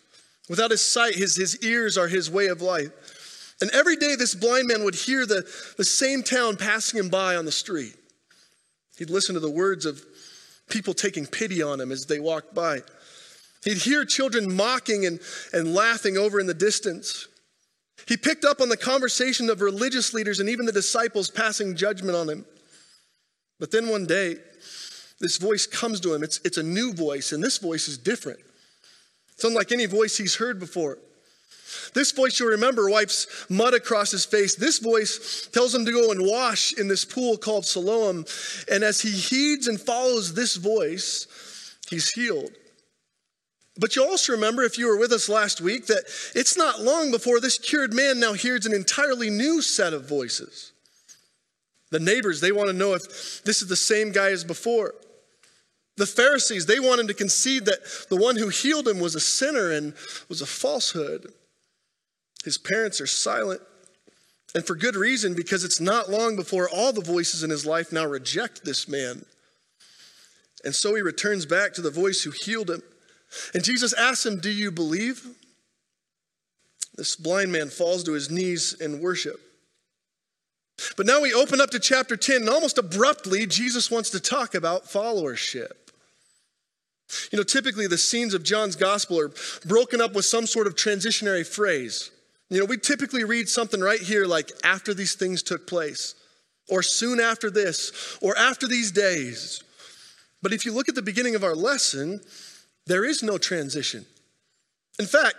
Without 0.49 0.71
his 0.71 0.81
sight, 0.81 1.15
his, 1.15 1.35
his 1.35 1.63
ears 1.63 1.97
are 1.97 2.07
his 2.07 2.29
way 2.29 2.47
of 2.47 2.61
life. 2.61 3.55
And 3.61 3.69
every 3.71 3.95
day, 3.95 4.15
this 4.15 4.35
blind 4.35 4.67
man 4.67 4.83
would 4.83 4.95
hear 4.95 5.25
the, 5.25 5.47
the 5.77 5.83
same 5.85 6.23
town 6.23 6.57
passing 6.57 6.99
him 6.99 7.09
by 7.09 7.35
on 7.35 7.45
the 7.45 7.51
street. 7.51 7.95
He'd 8.97 9.09
listen 9.09 9.35
to 9.35 9.39
the 9.39 9.49
words 9.49 9.85
of 9.85 10.03
people 10.69 10.93
taking 10.93 11.25
pity 11.25 11.61
on 11.61 11.79
him 11.79 11.91
as 11.91 12.05
they 12.05 12.19
walked 12.19 12.53
by. 12.53 12.81
He'd 13.63 13.77
hear 13.79 14.05
children 14.05 14.55
mocking 14.55 15.05
and, 15.05 15.19
and 15.53 15.73
laughing 15.73 16.17
over 16.17 16.39
in 16.39 16.47
the 16.47 16.53
distance. 16.53 17.27
He 18.07 18.17
picked 18.17 18.45
up 18.45 18.61
on 18.61 18.69
the 18.69 18.77
conversation 18.77 19.49
of 19.49 19.61
religious 19.61 20.13
leaders 20.13 20.39
and 20.39 20.49
even 20.49 20.65
the 20.65 20.71
disciples 20.71 21.29
passing 21.29 21.75
judgment 21.75 22.15
on 22.15 22.29
him. 22.29 22.45
But 23.59 23.71
then 23.71 23.89
one 23.89 24.05
day, 24.05 24.37
this 25.19 25.37
voice 25.37 25.67
comes 25.67 25.99
to 26.01 26.13
him. 26.13 26.23
It's, 26.23 26.39
it's 26.45 26.57
a 26.57 26.63
new 26.63 26.93
voice, 26.93 27.33
and 27.33 27.43
this 27.43 27.57
voice 27.57 27.87
is 27.87 27.97
different. 27.97 28.39
It's 29.33 29.43
unlike 29.43 29.71
any 29.71 29.85
voice 29.85 30.17
he's 30.17 30.35
heard 30.35 30.59
before. 30.59 30.97
This 31.93 32.11
voice, 32.11 32.39
you'll 32.39 32.49
remember, 32.49 32.89
wipes 32.89 33.45
mud 33.49 33.73
across 33.73 34.11
his 34.11 34.25
face. 34.25 34.55
This 34.55 34.79
voice 34.79 35.47
tells 35.51 35.75
him 35.75 35.85
to 35.85 35.91
go 35.91 36.11
and 36.11 36.25
wash 36.25 36.73
in 36.77 36.87
this 36.87 37.05
pool 37.05 37.37
called 37.37 37.65
Siloam. 37.65 38.25
And 38.71 38.83
as 38.83 39.01
he 39.01 39.11
heeds 39.11 39.67
and 39.67 39.79
follows 39.79 40.33
this 40.33 40.55
voice, 40.55 41.27
he's 41.89 42.09
healed. 42.09 42.51
But 43.79 43.95
you 43.95 44.03
also 44.03 44.33
remember, 44.33 44.63
if 44.63 44.77
you 44.77 44.87
were 44.87 44.97
with 44.97 45.13
us 45.13 45.29
last 45.29 45.61
week, 45.61 45.87
that 45.87 46.03
it's 46.35 46.57
not 46.57 46.81
long 46.81 47.11
before 47.11 47.39
this 47.39 47.57
cured 47.57 47.93
man 47.93 48.19
now 48.19 48.33
hears 48.33 48.65
an 48.65 48.73
entirely 48.73 49.29
new 49.29 49.61
set 49.61 49.93
of 49.93 50.07
voices. 50.07 50.73
The 51.89 51.99
neighbors, 51.99 52.41
they 52.41 52.51
want 52.51 52.67
to 52.67 52.73
know 52.73 52.93
if 52.93 53.41
this 53.43 53.61
is 53.61 53.69
the 53.69 53.77
same 53.77 54.11
guy 54.11 54.31
as 54.31 54.43
before. 54.43 54.95
The 55.95 56.05
Pharisees, 56.05 56.65
they 56.65 56.79
want 56.79 56.99
him 56.99 57.07
to 57.07 57.13
concede 57.13 57.65
that 57.65 57.79
the 58.09 58.17
one 58.17 58.35
who 58.35 58.49
healed 58.49 58.87
him 58.87 58.99
was 58.99 59.15
a 59.15 59.19
sinner 59.19 59.71
and 59.71 59.93
was 60.27 60.41
a 60.41 60.45
falsehood. 60.45 61.31
His 62.43 62.57
parents 62.57 62.99
are 62.99 63.07
silent, 63.07 63.61
and 64.53 64.65
for 64.65 64.75
good 64.75 64.95
reason, 64.95 65.35
because 65.35 65.63
it's 65.63 65.79
not 65.79 66.09
long 66.09 66.35
before 66.35 66.69
all 66.69 66.91
the 66.91 67.01
voices 67.01 67.43
in 67.43 67.49
his 67.49 67.65
life 67.65 67.91
now 67.91 68.05
reject 68.05 68.65
this 68.65 68.87
man. 68.87 69.25
And 70.65 70.75
so 70.75 70.95
he 70.95 71.01
returns 71.01 71.45
back 71.45 71.73
to 71.73 71.81
the 71.81 71.91
voice 71.91 72.23
who 72.23 72.31
healed 72.31 72.69
him. 72.69 72.81
And 73.53 73.63
Jesus 73.63 73.93
asks 73.93 74.25
him, 74.25 74.39
Do 74.39 74.51
you 74.51 74.71
believe? 74.71 75.25
This 76.95 77.15
blind 77.15 77.51
man 77.51 77.69
falls 77.69 78.03
to 78.03 78.13
his 78.13 78.29
knees 78.29 78.73
in 78.73 79.01
worship. 79.01 79.39
But 80.97 81.05
now 81.05 81.21
we 81.21 81.33
open 81.33 81.61
up 81.61 81.69
to 81.71 81.79
chapter 81.79 82.15
10, 82.15 82.41
and 82.41 82.49
almost 82.49 82.77
abruptly, 82.77 83.45
Jesus 83.45 83.91
wants 83.91 84.09
to 84.11 84.19
talk 84.19 84.55
about 84.55 84.85
followership. 84.85 85.71
You 87.31 87.37
know, 87.37 87.43
typically 87.43 87.87
the 87.87 87.97
scenes 87.97 88.33
of 88.33 88.43
John's 88.43 88.75
gospel 88.75 89.19
are 89.19 89.31
broken 89.65 89.99
up 89.99 90.13
with 90.13 90.25
some 90.25 90.45
sort 90.45 90.67
of 90.67 90.75
transitionary 90.75 91.45
phrase. 91.45 92.11
You 92.49 92.59
know, 92.59 92.65
we 92.65 92.77
typically 92.77 93.23
read 93.23 93.49
something 93.49 93.79
right 93.79 93.99
here 93.99 94.25
like, 94.25 94.51
after 94.63 94.93
these 94.93 95.15
things 95.15 95.43
took 95.43 95.67
place, 95.67 96.15
or 96.69 96.83
soon 96.83 97.19
after 97.19 97.49
this, 97.49 98.17
or 98.21 98.37
after 98.37 98.67
these 98.67 98.91
days. 98.91 99.63
But 100.41 100.53
if 100.53 100.65
you 100.65 100.73
look 100.73 100.89
at 100.89 100.95
the 100.95 101.01
beginning 101.01 101.35
of 101.35 101.43
our 101.43 101.55
lesson, 101.55 102.21
there 102.89 103.05
is 103.05 103.23
no 103.23 103.37
transition. 103.37 104.05
In 104.99 105.05
fact, 105.05 105.35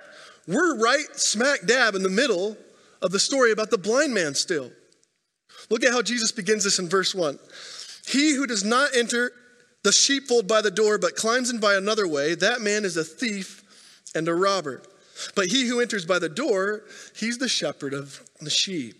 we're 0.46 0.78
right 0.78 1.04
smack 1.14 1.66
dab 1.66 1.94
in 1.94 2.02
the 2.02 2.08
middle 2.08 2.56
of 3.02 3.10
the 3.10 3.18
story 3.18 3.50
about 3.50 3.70
the 3.70 3.76
blind 3.76 4.14
man 4.14 4.34
still. 4.34 4.70
Look 5.68 5.84
at 5.84 5.92
how 5.92 6.00
Jesus 6.00 6.32
begins 6.32 6.64
this 6.64 6.78
in 6.78 6.88
verse 6.88 7.14
1. 7.14 7.38
He 8.06 8.34
who 8.34 8.46
does 8.46 8.64
not 8.64 8.90
enter 8.96 9.32
the 9.82 9.92
sheepfold 9.92 10.46
by 10.46 10.62
the 10.62 10.70
door, 10.70 10.96
but 10.96 11.16
climbs 11.16 11.50
in 11.50 11.58
by 11.58 11.74
another 11.74 12.06
way, 12.06 12.36
that 12.36 12.60
man 12.60 12.84
is 12.84 12.96
a 12.96 13.04
thief 13.04 13.64
and 14.14 14.28
a 14.28 14.34
robber. 14.34 14.82
But 15.34 15.46
he 15.46 15.66
who 15.66 15.80
enters 15.80 16.06
by 16.06 16.20
the 16.20 16.28
door, 16.28 16.84
he's 17.16 17.38
the 17.38 17.48
shepherd 17.48 17.94
of 17.94 18.22
the 18.40 18.50
sheep. 18.50 18.96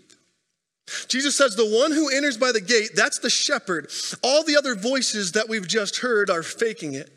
Jesus 1.07 1.37
says, 1.37 1.55
The 1.55 1.65
one 1.65 1.93
who 1.93 2.11
enters 2.11 2.37
by 2.37 2.51
the 2.51 2.61
gate, 2.61 2.91
that's 2.97 3.21
the 3.21 3.31
shepherd. 3.31 3.91
All 4.23 4.43
the 4.43 4.57
other 4.57 4.75
voices 4.75 5.33
that 5.33 5.49
we've 5.49 5.69
just 5.69 5.99
heard 5.99 6.31
are 6.31 6.43
faking 6.43 6.95
it. 6.95 7.11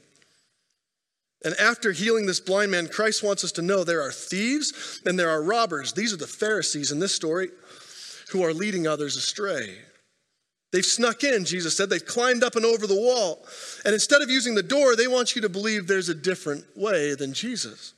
And 1.43 1.53
after 1.59 1.91
healing 1.91 2.25
this 2.25 2.39
blind 2.39 2.71
man, 2.71 2.87
Christ 2.87 3.23
wants 3.23 3.43
us 3.43 3.51
to 3.53 3.61
know 3.61 3.83
there 3.83 4.01
are 4.01 4.11
thieves 4.11 5.01
and 5.05 5.19
there 5.19 5.29
are 5.29 5.43
robbers. 5.43 5.93
These 5.93 6.13
are 6.13 6.17
the 6.17 6.27
Pharisees 6.27 6.91
in 6.91 6.99
this 6.99 7.13
story 7.13 7.49
who 8.31 8.43
are 8.43 8.53
leading 8.53 8.87
others 8.87 9.17
astray. 9.17 9.75
They've 10.71 10.85
snuck 10.85 11.23
in, 11.23 11.45
Jesus 11.45 11.77
said. 11.77 11.89
They've 11.89 12.03
climbed 12.03 12.43
up 12.43 12.55
and 12.55 12.65
over 12.65 12.87
the 12.87 12.95
wall. 12.95 13.45
And 13.85 13.93
instead 13.93 14.21
of 14.21 14.29
using 14.29 14.55
the 14.55 14.63
door, 14.63 14.95
they 14.95 15.07
want 15.07 15.35
you 15.35 15.41
to 15.43 15.49
believe 15.49 15.85
there's 15.85 16.09
a 16.09 16.15
different 16.15 16.65
way 16.75 17.13
than 17.13 17.33
Jesus. 17.33 17.93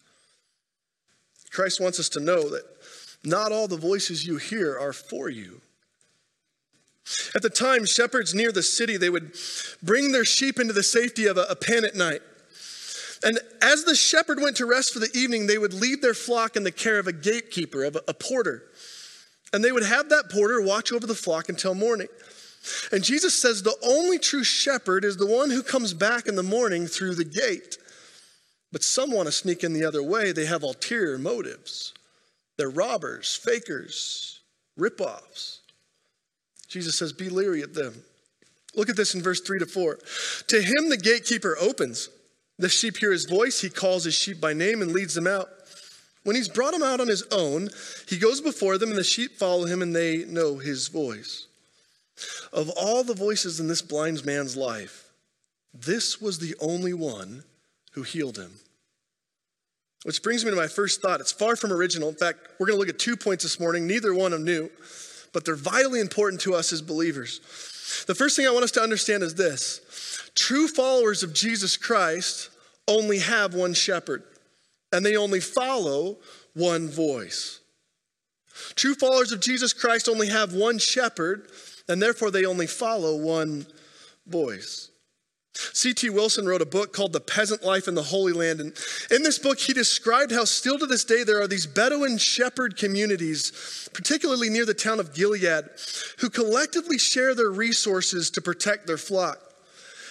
Christ 1.52 1.80
wants 1.80 2.02
us 2.02 2.10
to 2.10 2.20
know 2.20 2.50
that 2.50 2.64
not 3.24 3.54
all 3.54 3.68
the 3.68 3.78
voices 3.78 4.28
you 4.28 4.38
hear 4.38 4.78
are 4.78 4.92
for 4.92 5.30
you. 5.30 5.62
At 7.34 7.44
the 7.44 7.50
time, 7.50 7.86
shepherds 7.86 8.34
near 8.34 8.52
the 8.52 8.64
city, 8.64 8.98
they 8.98 9.10
would 9.10 9.34
bring 9.82 10.12
their 10.12 10.26
sheep 10.26 10.60
into 10.60 10.74
the 10.74 10.84
safety 10.84 11.28
of 11.28 11.38
a, 11.38 11.44
a 11.44 11.56
pen 11.56 11.86
at 11.86 11.96
night. 11.96 12.22
And 13.26 13.40
as 13.60 13.84
the 13.84 13.96
shepherd 13.96 14.40
went 14.40 14.56
to 14.58 14.68
rest 14.68 14.94
for 14.94 15.00
the 15.00 15.10
evening, 15.16 15.48
they 15.48 15.58
would 15.58 15.74
leave 15.74 16.02
their 16.02 16.14
flock 16.14 16.56
in 16.56 16.64
the 16.64 16.72
care 16.72 17.00
of 17.00 17.08
a 17.08 17.12
gatekeeper, 17.12 17.84
of 17.84 17.96
a, 17.96 18.02
a 18.08 18.14
porter. 18.14 18.64
And 19.52 19.64
they 19.64 19.72
would 19.72 19.84
have 19.84 20.10
that 20.10 20.30
porter 20.30 20.62
watch 20.62 20.92
over 20.92 21.08
the 21.08 21.16
flock 21.16 21.50
until 21.50 21.74
morning. 21.74 22.08
And 22.92 23.04
Jesus 23.04 23.40
says 23.40 23.64
the 23.64 23.78
only 23.84 24.20
true 24.20 24.44
shepherd 24.44 25.04
is 25.04 25.18
the 25.18 25.26
one 25.26 25.50
who 25.50 25.64
comes 25.64 25.94
back 25.94 26.28
in 26.28 26.36
the 26.36 26.44
morning 26.44 26.86
through 26.86 27.16
the 27.16 27.26
gate. 27.26 27.78
But 28.72 28.84
some 28.84 29.12
want 29.12 29.28
to 29.28 29.32
sneak 29.32 29.64
in 29.64 29.74
the 29.74 29.86
other 29.86 30.04
way. 30.04 30.32
They 30.32 30.46
have 30.46 30.62
ulterior 30.64 31.18
motives. 31.18 31.94
They're 32.58 32.70
robbers, 32.70 33.36
fakers, 33.36 34.42
ripoffs. 34.80 35.60
Jesus 36.68 36.98
says, 36.98 37.14
Be 37.14 37.30
leery 37.30 37.62
of 37.62 37.74
them. 37.74 38.04
Look 38.76 38.90
at 38.90 38.98
this 38.98 39.16
in 39.16 39.24
verse 39.24 39.42
3 39.42 39.60
to 39.60 39.66
4. 39.66 40.00
To 40.48 40.62
him, 40.62 40.90
the 40.90 40.98
gatekeeper 40.98 41.58
opens. 41.60 42.10
The 42.58 42.70
sheep 42.70 42.98
hear 42.98 43.12
his 43.12 43.26
voice. 43.26 43.62
He 43.62 43.70
calls 43.70 44.04
his 44.06 44.14
sheep 44.14 44.40
by 44.40 44.54
name 44.54 44.82
and 44.82 44.92
leads 44.92 45.14
them 45.14 45.28
out. 45.28 45.50
When 46.24 46.36
he's 46.36 46.50
brought 46.50 46.74
them 46.74 46.84
out 46.84 47.00
on 47.00 47.08
his 47.08 47.24
own, 47.32 47.70
he 48.08 48.18
goes 48.18 48.42
before 48.42 48.78
them, 48.78 48.90
and 48.90 48.98
the 48.98 49.04
sheep 49.04 49.38
follow 49.38 49.66
him, 49.66 49.82
and 49.82 49.96
they 49.96 50.26
know 50.26 50.58
his 50.58 50.88
voice. 50.88 51.48
Of 52.52 52.70
all 52.70 53.04
the 53.04 53.14
voices 53.14 53.60
in 53.60 53.68
this 53.68 53.82
blind 53.82 54.26
man's 54.26 54.56
life, 54.56 55.10
this 55.74 56.22
was 56.22 56.40
the 56.40 56.56
only 56.60 56.94
one 56.94 57.44
who 57.92 58.04
healed 58.04 58.38
him. 58.38 58.54
Which 60.04 60.24
brings 60.24 60.46
me 60.46 60.52
to 60.52 60.58
my 60.58 60.68
first 60.68 61.02
thought. 61.02 61.20
It's 61.20 61.32
far 61.32 61.56
from 61.56 61.74
original. 61.74 62.10
In 62.10 62.16
fact, 62.16 62.40
we're 62.60 62.68
going 62.68 62.78
to 62.78 62.80
look 62.80 62.90
at 62.90 63.00
two 63.00 63.18
points 63.18 63.44
this 63.44 63.60
morning, 63.60 63.86
neither 63.86 64.14
one 64.14 64.34
of 64.34 64.42
new, 64.42 64.70
but 65.34 65.46
they're 65.46 65.56
vitally 65.56 66.00
important 66.00 66.42
to 66.42 66.56
us 66.56 66.72
as 66.72 66.82
believers. 66.82 67.42
The 68.08 68.16
first 68.16 68.36
thing 68.36 68.48
I 68.48 68.52
want 68.52 68.64
us 68.64 68.72
to 68.72 68.82
understand 68.82 69.24
is 69.24 69.36
this 69.36 69.82
true 70.36 70.68
followers 70.68 71.24
of 71.24 71.34
Jesus 71.34 71.78
Christ 71.78 72.50
only 72.88 73.20
have 73.20 73.54
one 73.54 73.74
shepherd, 73.74 74.24
and 74.92 75.06
they 75.06 75.16
only 75.16 75.40
follow 75.40 76.18
one 76.54 76.90
voice. 76.90 77.60
True 78.76 78.96
followers 78.96 79.32
of 79.32 79.42
Jesus 79.42 79.74
Christ 79.74 80.08
only 80.08 80.28
have 80.28 80.54
one 80.54 80.78
shepherd, 80.78 81.50
and 81.88 82.02
therefore 82.02 82.32
they 82.32 82.46
only 82.46 82.68
follow 82.68 83.16
one 83.16 83.66
voice. 84.26 84.90
C.T. 85.56 86.10
Wilson 86.10 86.46
wrote 86.46 86.62
a 86.62 86.66
book 86.66 86.92
called 86.92 87.14
The 87.14 87.22
Peasant 87.22 87.64
Life 87.64 87.88
in 87.88 87.96
the 87.96 88.04
Holy 88.04 88.34
Land. 88.34 88.60
And 88.60 88.74
in 89.10 89.24
this 89.24 89.40
book, 89.40 89.58
he 89.58 89.74
described 89.74 90.32
how 90.32 90.44
still 90.44 90.78
to 90.78 90.86
this 90.86 91.06
day 91.06 91.24
there 91.24 91.42
are 91.42 91.48
these 91.48 91.66
Bedouin 91.66 92.18
shepherd 92.18 92.76
communities, 92.78 93.90
particularly 93.94 94.50
near 94.50 94.66
the 94.66 94.74
town 94.74 95.00
of 95.00 95.14
Gilead, 95.14 95.66
who 96.20 96.30
collectively 96.30 96.98
share 96.98 97.34
their 97.34 97.52
resources 97.52 98.30
to 98.32 98.42
protect 98.42 98.86
their 98.86 98.98
flock. 98.98 99.40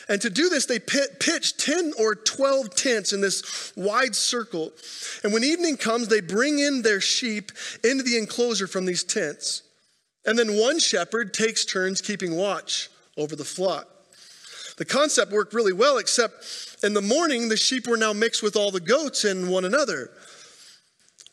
And 0.09 0.21
to 0.23 0.31
do 0.31 0.49
this, 0.49 0.67
they 0.67 0.79
pitch 0.79 1.57
10 1.57 1.93
or 1.99 2.15
12 2.15 2.75
tents 2.75 3.13
in 3.13 3.21
this 3.21 3.73
wide 3.77 4.15
circle. 4.15 4.73
And 5.23 5.33
when 5.33 5.45
evening 5.45 5.77
comes, 5.77 6.09
they 6.09 6.21
bring 6.21 6.59
in 6.59 6.83
their 6.83 7.01
sheep 7.01 7.53
into 7.83 8.03
the 8.03 8.19
enclosure 8.19 8.67
from 8.67 8.85
these 8.85 9.05
tents. 9.05 9.63
And 10.27 10.39
then 10.39 10.59
one 10.59 10.79
shepherd 10.79 11.33
takes 11.33 11.65
turns 11.65 12.01
keeping 12.01 12.37
watch 12.37 12.91
over 13.17 13.37
the 13.37 13.45
flock. 13.45 13.89
The 14.77 14.85
concept 14.85 15.33
worked 15.33 15.55
really 15.55 15.73
well, 15.73 15.99
except 15.99 16.79
in 16.83 16.95
the 16.95 17.03
morning, 17.03 17.49
the 17.49 17.57
sheep 17.57 17.87
were 17.87 17.97
now 17.97 18.13
mixed 18.13 18.43
with 18.43 18.57
all 18.57 18.71
the 18.71 18.81
goats 18.81 19.25
and 19.25 19.49
one 19.49 19.65
another. 19.65 20.11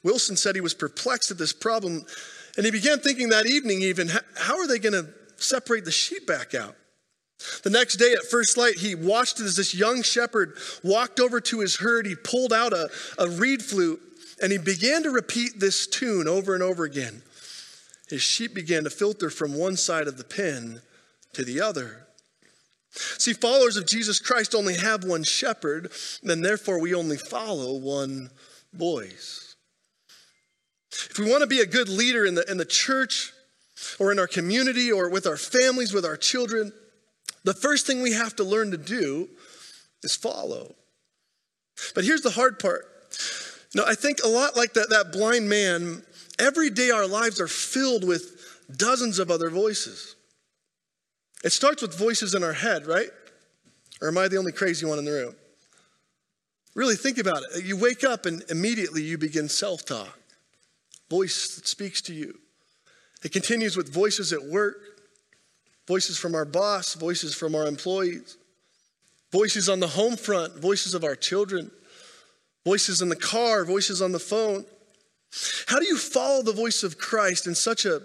Wilson 0.04 0.36
said 0.36 0.56
he 0.56 0.62
was 0.62 0.74
perplexed 0.74 1.32
at 1.32 1.38
this 1.38 1.54
problem, 1.54 2.06
and 2.56 2.66
he 2.66 2.72
began 2.72 3.00
thinking 3.00 3.30
that 3.30 3.46
evening, 3.46 3.82
even, 3.82 4.10
how 4.38 4.58
are 4.58 4.68
they 4.68 4.80
going 4.80 4.94
to 4.94 5.10
separate 5.38 5.86
the 5.86 5.92
sheep 5.92 6.28
back 6.28 6.54
out? 6.54 6.76
The 7.64 7.70
next 7.70 7.96
day 7.96 8.14
at 8.14 8.30
first 8.30 8.58
light, 8.58 8.78
he 8.78 8.96
watched 8.96 9.40
as 9.40 9.56
this 9.56 9.74
young 9.74 10.04
shepherd 10.04 10.58
walked 10.84 11.20
over 11.20 11.42
to 11.42 11.60
his 11.60 11.78
herd. 11.78 12.06
He 12.06 12.16
pulled 12.16 12.54
out 12.54 12.74
a, 12.74 12.90
a 13.18 13.30
reed 13.30 13.64
flute 13.64 14.00
and 14.42 14.52
he 14.52 14.58
began 14.58 15.04
to 15.04 15.10
repeat 15.10 15.60
this 15.60 15.88
tune 15.88 16.28
over 16.28 16.54
and 16.54 16.64
over 16.64 16.84
again. 16.84 17.22
His 18.10 18.22
sheep 18.22 18.54
began 18.54 18.84
to 18.84 18.90
filter 18.90 19.30
from 19.30 19.56
one 19.56 19.78
side 19.78 20.08
of 20.08 20.18
the 20.18 20.24
pen 20.24 20.82
to 21.34 21.44
the 21.44 21.62
other. 21.62 22.08
See, 22.92 23.34
followers 23.34 23.78
of 23.78 23.88
Jesus 23.88 24.20
Christ 24.20 24.54
only 24.54 24.76
have 24.76 25.04
one 25.04 25.24
shepherd, 25.24 25.92
and 26.24 26.44
therefore 26.44 26.80
we 26.80 26.94
only 26.94 27.18
follow 27.18 27.78
one 27.78 28.30
voice. 28.74 29.56
If 30.92 31.18
we 31.18 31.30
want 31.30 31.42
to 31.42 31.48
be 31.48 31.62
a 31.62 31.66
good 31.66 31.88
leader 31.88 32.26
in 32.26 32.36
the, 32.36 32.50
in 32.52 32.58
the 32.58 32.66
church 32.66 33.32
or 33.98 34.12
in 34.12 34.20
our 34.20 34.28
community 34.28 34.92
or 34.92 35.10
with 35.10 35.26
our 35.26 35.38
families, 35.38 35.94
with 35.94 36.06
our 36.06 36.18
children, 36.18 36.74
the 37.44 37.54
first 37.54 37.88
thing 37.88 38.02
we 38.02 38.14
have 38.14 38.36
to 38.36 38.44
learn 38.44 38.72
to 38.72 38.78
do 38.78 39.30
is 40.04 40.16
follow. 40.16 40.76
But 41.96 42.04
here's 42.04 42.22
the 42.22 42.30
hard 42.32 42.60
part. 42.60 42.86
Know, 43.74 43.86
I 43.88 43.96
think 43.96 44.20
a 44.24 44.28
lot 44.28 44.58
like 44.58 44.74
that, 44.74 44.90
that 44.90 45.14
blind 45.14 45.48
man, 45.48 46.04
every 46.38 46.70
day 46.70 46.90
our 46.90 47.08
lives 47.08 47.40
are 47.40 47.48
filled 47.48 48.06
with 48.06 48.68
dozens 48.76 49.18
of 49.18 49.32
other 49.32 49.50
voices. 49.50 50.16
It 51.44 51.52
starts 51.52 51.82
with 51.82 51.98
voices 51.98 52.36
in 52.36 52.44
our 52.44 52.54
head, 52.54 52.86
right? 52.86 53.10
Or 54.02 54.08
am 54.08 54.18
I 54.18 54.28
the 54.28 54.38
only 54.38 54.52
crazy 54.52 54.86
one 54.86 55.00
in 55.00 55.06
the 55.06 55.12
room? 55.12 55.36
Really 56.74 56.96
think 56.96 57.18
about 57.18 57.44
it. 57.54 57.66
You 57.66 57.78
wake 57.78 58.04
up 58.04 58.26
and 58.26 58.44
immediately 58.50 59.04
you 59.04 59.18
begin 59.18 59.50
self 59.50 59.86
talk, 59.86 60.20
voice 61.10 61.56
that 61.56 61.68
speaks 61.68 62.02
to 62.04 62.14
you. 62.14 62.38
It 63.24 63.32
continues 63.32 63.76
with 63.76 63.94
voices 63.94 64.34
at 64.34 64.44
work, 64.44 64.78
voices 65.88 66.18
from 66.18 66.34
our 66.34 66.46
boss, 66.46 66.94
voices 66.94 67.36
from 67.36 67.56
our 67.56 67.68
employees, 67.68 68.38
voices 69.32 69.68
on 69.70 69.80
the 69.80 69.88
home 69.88 70.16
front, 70.16 70.58
voices 70.58 70.94
of 70.94 71.04
our 71.04 71.16
children, 71.16 71.70
voices 72.64 73.02
in 73.02 73.10
the 73.10 73.16
car, 73.16 73.66
voices 73.66 74.02
on 74.02 74.12
the 74.12 74.20
phone. 74.20 74.66
How 75.68 75.80
do 75.80 75.86
you 75.86 75.98
follow 75.98 76.42
the 76.42 76.54
voice 76.54 76.84
of 76.84 76.98
Christ 76.98 77.48
in 77.48 77.56
such 77.56 77.86
a, 77.86 78.02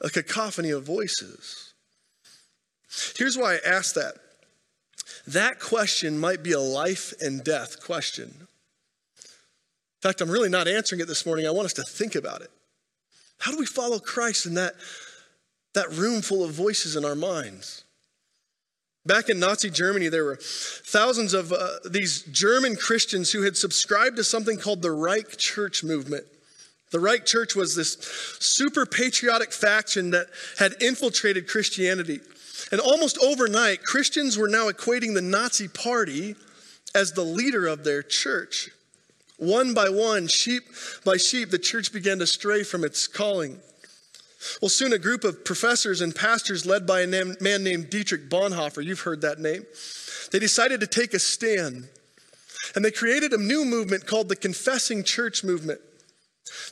a 0.00 0.10
cacophony 0.10 0.70
of 0.70 0.84
voices? 0.84 1.69
Here's 3.16 3.36
why 3.36 3.54
I 3.54 3.58
ask 3.68 3.94
that. 3.94 4.14
That 5.26 5.60
question 5.60 6.18
might 6.18 6.42
be 6.42 6.52
a 6.52 6.60
life 6.60 7.12
and 7.20 7.44
death 7.44 7.82
question. 7.84 8.34
In 8.38 10.08
fact, 10.08 10.20
I'm 10.20 10.30
really 10.30 10.48
not 10.48 10.66
answering 10.66 11.00
it 11.00 11.08
this 11.08 11.26
morning. 11.26 11.46
I 11.46 11.50
want 11.50 11.66
us 11.66 11.72
to 11.74 11.82
think 11.82 12.14
about 12.14 12.40
it. 12.40 12.50
How 13.38 13.52
do 13.52 13.58
we 13.58 13.66
follow 13.66 13.98
Christ 13.98 14.46
in 14.46 14.54
that, 14.54 14.74
that 15.74 15.90
room 15.90 16.22
full 16.22 16.44
of 16.44 16.52
voices 16.52 16.96
in 16.96 17.04
our 17.04 17.14
minds? 17.14 17.84
Back 19.06 19.28
in 19.28 19.38
Nazi 19.38 19.70
Germany, 19.70 20.08
there 20.08 20.24
were 20.24 20.38
thousands 20.40 21.32
of 21.32 21.52
uh, 21.52 21.68
these 21.88 22.22
German 22.24 22.76
Christians 22.76 23.32
who 23.32 23.42
had 23.42 23.56
subscribed 23.56 24.16
to 24.16 24.24
something 24.24 24.58
called 24.58 24.82
the 24.82 24.90
Reich 24.90 25.36
Church 25.38 25.82
movement. 25.82 26.24
The 26.90 27.00
Reich 27.00 27.24
Church 27.24 27.54
was 27.54 27.76
this 27.76 27.94
super 28.40 28.84
patriotic 28.84 29.52
faction 29.52 30.10
that 30.10 30.26
had 30.58 30.74
infiltrated 30.82 31.48
Christianity. 31.48 32.20
And 32.72 32.80
almost 32.80 33.18
overnight, 33.18 33.82
Christians 33.82 34.38
were 34.38 34.48
now 34.48 34.68
equating 34.70 35.14
the 35.14 35.22
Nazi 35.22 35.68
party 35.68 36.36
as 36.94 37.12
the 37.12 37.24
leader 37.24 37.66
of 37.66 37.84
their 37.84 38.02
church. 38.02 38.70
One 39.36 39.72
by 39.72 39.88
one, 39.88 40.26
sheep 40.28 40.64
by 41.04 41.16
sheep, 41.16 41.50
the 41.50 41.58
church 41.58 41.92
began 41.92 42.18
to 42.18 42.26
stray 42.26 42.62
from 42.62 42.84
its 42.84 43.06
calling. 43.06 43.60
Well, 44.60 44.68
soon 44.68 44.92
a 44.92 44.98
group 44.98 45.24
of 45.24 45.44
professors 45.44 46.00
and 46.00 46.14
pastors 46.14 46.66
led 46.66 46.86
by 46.86 47.02
a 47.02 47.06
man 47.06 47.64
named 47.64 47.90
Dietrich 47.90 48.28
Bonhoeffer, 48.28 48.84
you've 48.84 49.00
heard 49.00 49.20
that 49.22 49.38
name, 49.38 49.64
they 50.32 50.38
decided 50.38 50.80
to 50.80 50.86
take 50.86 51.14
a 51.14 51.18
stand. 51.18 51.88
And 52.74 52.84
they 52.84 52.90
created 52.90 53.32
a 53.32 53.38
new 53.38 53.64
movement 53.64 54.06
called 54.06 54.28
the 54.28 54.36
Confessing 54.36 55.04
Church 55.04 55.42
Movement. 55.42 55.80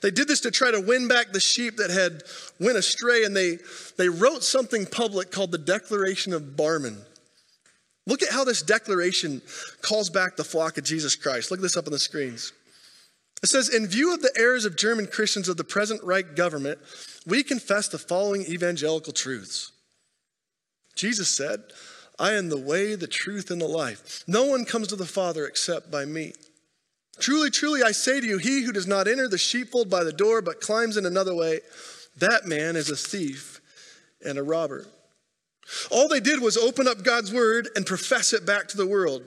They 0.02 0.10
did 0.10 0.28
this 0.28 0.40
to 0.40 0.50
try 0.50 0.70
to 0.70 0.80
win 0.80 1.08
back 1.08 1.32
the 1.32 1.40
sheep 1.40 1.76
that 1.76 1.90
had 1.90 2.22
went 2.60 2.76
astray, 2.76 3.24
and 3.24 3.36
they, 3.36 3.58
they 3.96 4.08
wrote 4.08 4.42
something 4.42 4.86
public 4.86 5.30
called 5.30 5.52
the 5.52 5.58
Declaration 5.58 6.32
of 6.32 6.56
Barmen. 6.56 6.98
Look 8.06 8.22
at 8.22 8.30
how 8.30 8.44
this 8.44 8.62
declaration 8.62 9.42
calls 9.82 10.08
back 10.08 10.36
the 10.36 10.44
flock 10.44 10.78
of 10.78 10.84
Jesus 10.84 11.14
Christ. 11.14 11.50
Look 11.50 11.60
at 11.60 11.62
this 11.62 11.76
up 11.76 11.86
on 11.86 11.92
the 11.92 11.98
screens. 11.98 12.52
It 13.42 13.48
says, 13.48 13.68
In 13.68 13.86
view 13.86 14.14
of 14.14 14.22
the 14.22 14.32
errors 14.36 14.64
of 14.64 14.76
German 14.76 15.06
Christians 15.06 15.48
of 15.48 15.56
the 15.56 15.64
present 15.64 16.02
Reich 16.02 16.34
government, 16.34 16.78
we 17.26 17.42
confess 17.42 17.88
the 17.88 17.98
following 17.98 18.42
evangelical 18.42 19.12
truths. 19.12 19.72
Jesus 20.96 21.28
said, 21.28 21.62
I 22.18 22.32
am 22.32 22.48
the 22.48 22.58
way, 22.58 22.94
the 22.94 23.06
truth, 23.06 23.50
and 23.50 23.60
the 23.60 23.68
life. 23.68 24.24
No 24.26 24.46
one 24.46 24.64
comes 24.64 24.88
to 24.88 24.96
the 24.96 25.06
Father 25.06 25.46
except 25.46 25.90
by 25.90 26.04
me. 26.04 26.32
Truly, 27.20 27.50
truly, 27.50 27.82
I 27.82 27.92
say 27.92 28.20
to 28.20 28.26
you, 28.26 28.38
he 28.38 28.62
who 28.62 28.72
does 28.72 28.86
not 28.86 29.08
enter 29.08 29.28
the 29.28 29.38
sheepfold 29.38 29.90
by 29.90 30.04
the 30.04 30.12
door, 30.12 30.40
but 30.40 30.60
climbs 30.60 30.96
in 30.96 31.06
another 31.06 31.34
way, 31.34 31.60
that 32.18 32.46
man 32.46 32.76
is 32.76 32.90
a 32.90 32.96
thief 32.96 33.60
and 34.24 34.38
a 34.38 34.42
robber. 34.42 34.86
All 35.90 36.08
they 36.08 36.20
did 36.20 36.40
was 36.40 36.56
open 36.56 36.88
up 36.88 37.02
God's 37.02 37.32
word 37.32 37.68
and 37.76 37.84
profess 37.84 38.32
it 38.32 38.46
back 38.46 38.68
to 38.68 38.76
the 38.76 38.86
world. 38.86 39.22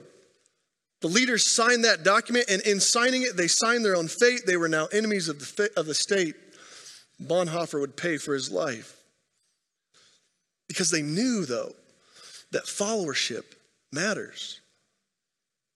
The 1.00 1.08
leaders 1.08 1.50
signed 1.50 1.84
that 1.84 2.04
document, 2.04 2.46
and 2.48 2.62
in 2.62 2.80
signing 2.80 3.22
it, 3.22 3.36
they 3.36 3.48
signed 3.48 3.84
their 3.84 3.96
own 3.96 4.08
fate. 4.08 4.42
They 4.46 4.56
were 4.56 4.68
now 4.68 4.86
enemies 4.86 5.28
of 5.28 5.38
the, 5.38 5.70
of 5.76 5.86
the 5.86 5.94
state. 5.94 6.36
Bonhoeffer 7.20 7.80
would 7.80 7.96
pay 7.96 8.18
for 8.18 8.34
his 8.34 8.50
life. 8.50 8.96
Because 10.68 10.90
they 10.90 11.02
knew, 11.02 11.44
though, 11.44 11.74
that 12.52 12.64
followership 12.64 13.44
matters. 13.92 14.61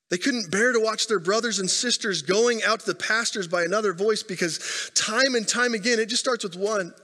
They 0.08 0.18
couldn't 0.18 0.50
bear 0.50 0.72
to 0.72 0.80
watch 0.80 1.08
their 1.08 1.18
brothers 1.18 1.58
and 1.58 1.68
sisters 1.68 2.22
going 2.22 2.62
out 2.64 2.80
to 2.80 2.86
the 2.86 2.94
pastors 2.94 3.48
by 3.48 3.64
another 3.64 3.92
voice 3.92 4.22
because 4.22 4.90
time 4.94 5.34
and 5.34 5.46
time 5.46 5.74
again, 5.74 5.98
it 5.98 6.08
just 6.08 6.22
starts 6.22 6.44
with 6.44 6.56
one, 6.56 6.94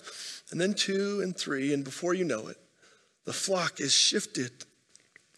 and 0.51 0.61
then 0.61 0.75
two 0.75 1.21
and 1.21 1.37
three, 1.37 1.73
and 1.75 1.83
before 1.83 2.15
you 2.15 2.25
know 2.25 2.47
it, 2.47 2.57
the 3.25 3.33
flock 3.33 3.81
is 3.81 3.93
shifted. 3.93 4.53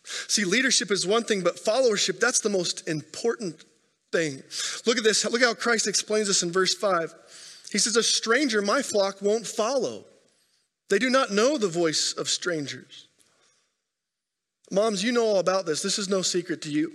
See, 0.04 0.44
leadership 0.44 0.90
is 0.90 1.06
one 1.06 1.24
thing, 1.24 1.42
but 1.42 1.56
followership, 1.56 2.20
that's 2.20 2.40
the 2.40 2.50
most 2.50 2.86
important 2.86 3.64
thing. 4.12 4.42
Look 4.86 4.98
at 4.98 5.04
this. 5.04 5.24
Look 5.24 5.42
how 5.42 5.54
Christ 5.54 5.88
explains 5.88 6.28
this 6.28 6.42
in 6.42 6.52
verse 6.52 6.74
5. 6.74 7.14
He 7.72 7.78
says, 7.78 7.96
A 7.96 8.02
stranger 8.02 8.60
my 8.60 8.82
flock 8.82 9.22
won't 9.22 9.46
follow. 9.46 10.04
They 10.90 10.98
do 10.98 11.08
not 11.08 11.32
know 11.32 11.56
the 11.56 11.68
voice 11.68 12.12
of 12.12 12.28
strangers. 12.28 13.08
Moms, 14.70 15.02
you 15.02 15.12
know 15.12 15.24
all 15.24 15.38
about 15.38 15.64
this. 15.64 15.82
This 15.82 15.98
is 15.98 16.08
no 16.08 16.20
secret 16.20 16.60
to 16.62 16.70
you. 16.70 16.92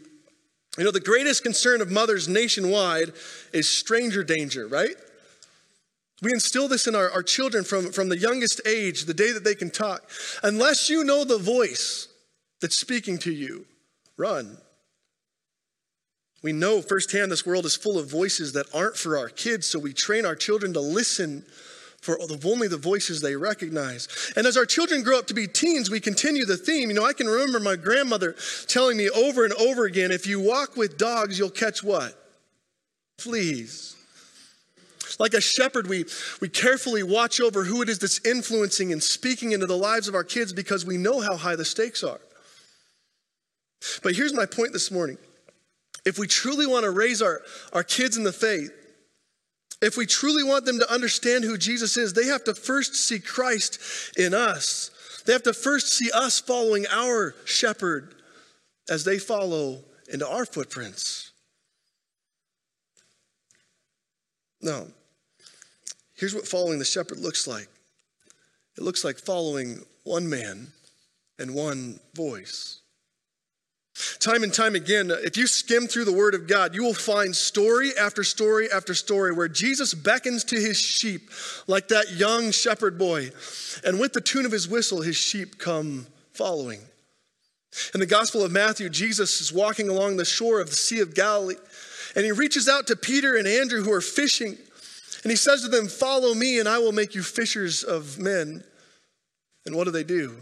You 0.79 0.85
know, 0.85 0.91
the 0.91 1.01
greatest 1.01 1.43
concern 1.43 1.81
of 1.81 1.91
mothers 1.91 2.29
nationwide 2.29 3.11
is 3.51 3.67
stranger 3.67 4.23
danger, 4.23 4.65
right? 4.65 4.95
We 6.21 6.31
instill 6.31 6.69
this 6.69 6.87
in 6.87 6.95
our, 6.95 7.11
our 7.11 7.21
children 7.21 7.65
from, 7.65 7.91
from 7.91 8.07
the 8.07 8.17
youngest 8.17 8.61
age, 8.65 9.03
the 9.03 9.13
day 9.13 9.33
that 9.33 9.43
they 9.43 9.55
can 9.55 9.71
talk. 9.71 10.09
Unless 10.41 10.89
you 10.89 11.03
know 11.03 11.25
the 11.25 11.37
voice 11.37 12.07
that's 12.61 12.79
speaking 12.79 13.17
to 13.19 13.31
you, 13.31 13.65
run. 14.15 14.57
We 16.41 16.53
know 16.53 16.81
firsthand 16.81 17.29
this 17.29 17.45
world 17.45 17.65
is 17.65 17.75
full 17.75 17.99
of 17.99 18.09
voices 18.09 18.53
that 18.53 18.73
aren't 18.73 18.95
for 18.95 19.17
our 19.17 19.27
kids, 19.27 19.67
so 19.67 19.79
we 19.79 19.91
train 19.91 20.25
our 20.25 20.35
children 20.35 20.71
to 20.73 20.79
listen 20.79 21.43
for 22.01 22.19
only 22.45 22.67
the 22.67 22.77
voices 22.77 23.21
they 23.21 23.35
recognize. 23.35 24.07
And 24.35 24.47
as 24.47 24.55
our 24.55 24.65
children 24.65 25.03
grow 25.03 25.19
up 25.19 25.27
to 25.27 25.33
be 25.33 25.47
teens, 25.47 25.89
we 25.89 25.99
continue 25.99 26.45
the 26.45 26.57
theme. 26.57 26.89
You 26.89 26.95
know, 26.95 27.05
I 27.05 27.13
can 27.13 27.27
remember 27.27 27.59
my 27.59 27.75
grandmother 27.75 28.35
telling 28.67 28.97
me 28.97 29.09
over 29.09 29.43
and 29.43 29.53
over 29.53 29.85
again 29.85 30.11
if 30.11 30.25
you 30.25 30.39
walk 30.39 30.77
with 30.77 30.97
dogs, 30.97 31.37
you'll 31.37 31.49
catch 31.49 31.83
what? 31.83 32.15
Fleas. 33.17 33.95
Like 35.19 35.33
a 35.33 35.41
shepherd, 35.41 35.87
we, 35.87 36.05
we 36.39 36.47
carefully 36.47 37.03
watch 37.03 37.41
over 37.41 37.65
who 37.65 37.81
it 37.81 37.89
is 37.89 37.99
that's 37.99 38.25
influencing 38.25 38.93
and 38.93 39.03
speaking 39.03 39.51
into 39.51 39.65
the 39.65 39.75
lives 39.75 40.07
of 40.07 40.15
our 40.15 40.23
kids 40.23 40.53
because 40.53 40.85
we 40.85 40.97
know 40.97 41.19
how 41.19 41.35
high 41.35 41.57
the 41.57 41.65
stakes 41.65 42.03
are. 42.03 42.21
But 44.03 44.15
here's 44.15 44.33
my 44.33 44.45
point 44.45 44.71
this 44.71 44.91
morning. 44.91 45.17
If 46.05 46.17
we 46.17 46.27
truly 46.27 46.65
want 46.65 46.83
to 46.83 46.91
raise 46.91 47.21
our, 47.21 47.41
our 47.73 47.83
kids 47.83 48.15
in 48.15 48.23
the 48.23 48.31
faith, 48.31 48.71
if 49.81 49.95
we 49.95 50.05
truly 50.05 50.43
want 50.43 50.65
them 50.65 50.79
to 50.79 50.91
understand 50.91 51.43
who 51.43 51.57
Jesus 51.57 51.95
is, 51.95 52.13
they 52.13 52.25
have 52.25 52.43
to 52.45 52.53
first 52.53 52.95
see 52.95 53.19
Christ 53.19 53.79
in 54.17 54.33
us. 54.33 54.91
They 55.25 55.33
have 55.33 55.43
to 55.43 55.53
first 55.53 55.93
see 55.93 56.09
us 56.11 56.39
following 56.39 56.85
our 56.91 57.35
shepherd 57.45 58.15
as 58.89 59.03
they 59.03 59.19
follow 59.19 59.79
into 60.11 60.27
our 60.27 60.45
footprints. 60.45 61.31
Now, 64.61 64.87
here's 66.15 66.35
what 66.35 66.47
following 66.47 66.79
the 66.79 66.85
shepherd 66.85 67.19
looks 67.19 67.47
like 67.47 67.67
it 68.77 68.83
looks 68.83 69.03
like 69.03 69.17
following 69.17 69.85
one 70.03 70.29
man 70.29 70.67
and 71.37 71.53
one 71.53 71.99
voice. 72.13 72.78
Time 74.19 74.43
and 74.43 74.53
time 74.53 74.75
again, 74.75 75.11
if 75.11 75.35
you 75.35 75.45
skim 75.45 75.87
through 75.87 76.05
the 76.05 76.13
Word 76.13 76.33
of 76.33 76.47
God, 76.47 76.73
you 76.73 76.83
will 76.83 76.93
find 76.93 77.35
story 77.35 77.91
after 77.97 78.23
story 78.23 78.71
after 78.71 78.93
story 78.93 79.33
where 79.33 79.49
Jesus 79.49 79.93
beckons 79.93 80.45
to 80.45 80.55
his 80.55 80.77
sheep 80.77 81.29
like 81.67 81.89
that 81.89 82.13
young 82.13 82.51
shepherd 82.51 82.97
boy. 82.97 83.31
And 83.83 83.99
with 83.99 84.13
the 84.13 84.21
tune 84.21 84.45
of 84.45 84.53
his 84.53 84.69
whistle, 84.69 85.01
his 85.01 85.17
sheep 85.17 85.57
come 85.57 86.07
following. 86.33 86.79
In 87.93 87.99
the 87.99 88.05
Gospel 88.05 88.43
of 88.43 88.51
Matthew, 88.51 88.89
Jesus 88.89 89.41
is 89.41 89.51
walking 89.51 89.89
along 89.89 90.15
the 90.15 90.25
shore 90.25 90.61
of 90.61 90.69
the 90.69 90.75
Sea 90.75 91.01
of 91.01 91.13
Galilee, 91.13 91.55
and 92.15 92.23
he 92.23 92.31
reaches 92.31 92.69
out 92.69 92.87
to 92.87 92.95
Peter 92.95 93.35
and 93.35 93.47
Andrew 93.47 93.83
who 93.83 93.91
are 93.91 94.01
fishing, 94.01 94.57
and 95.23 95.29
he 95.29 95.35
says 95.35 95.61
to 95.63 95.67
them, 95.67 95.87
Follow 95.87 96.33
me, 96.33 96.59
and 96.59 96.69
I 96.69 96.79
will 96.79 96.93
make 96.93 97.13
you 97.13 97.21
fishers 97.21 97.83
of 97.83 98.17
men. 98.17 98.63
And 99.65 99.75
what 99.75 99.83
do 99.83 99.91
they 99.91 100.05
do? 100.05 100.37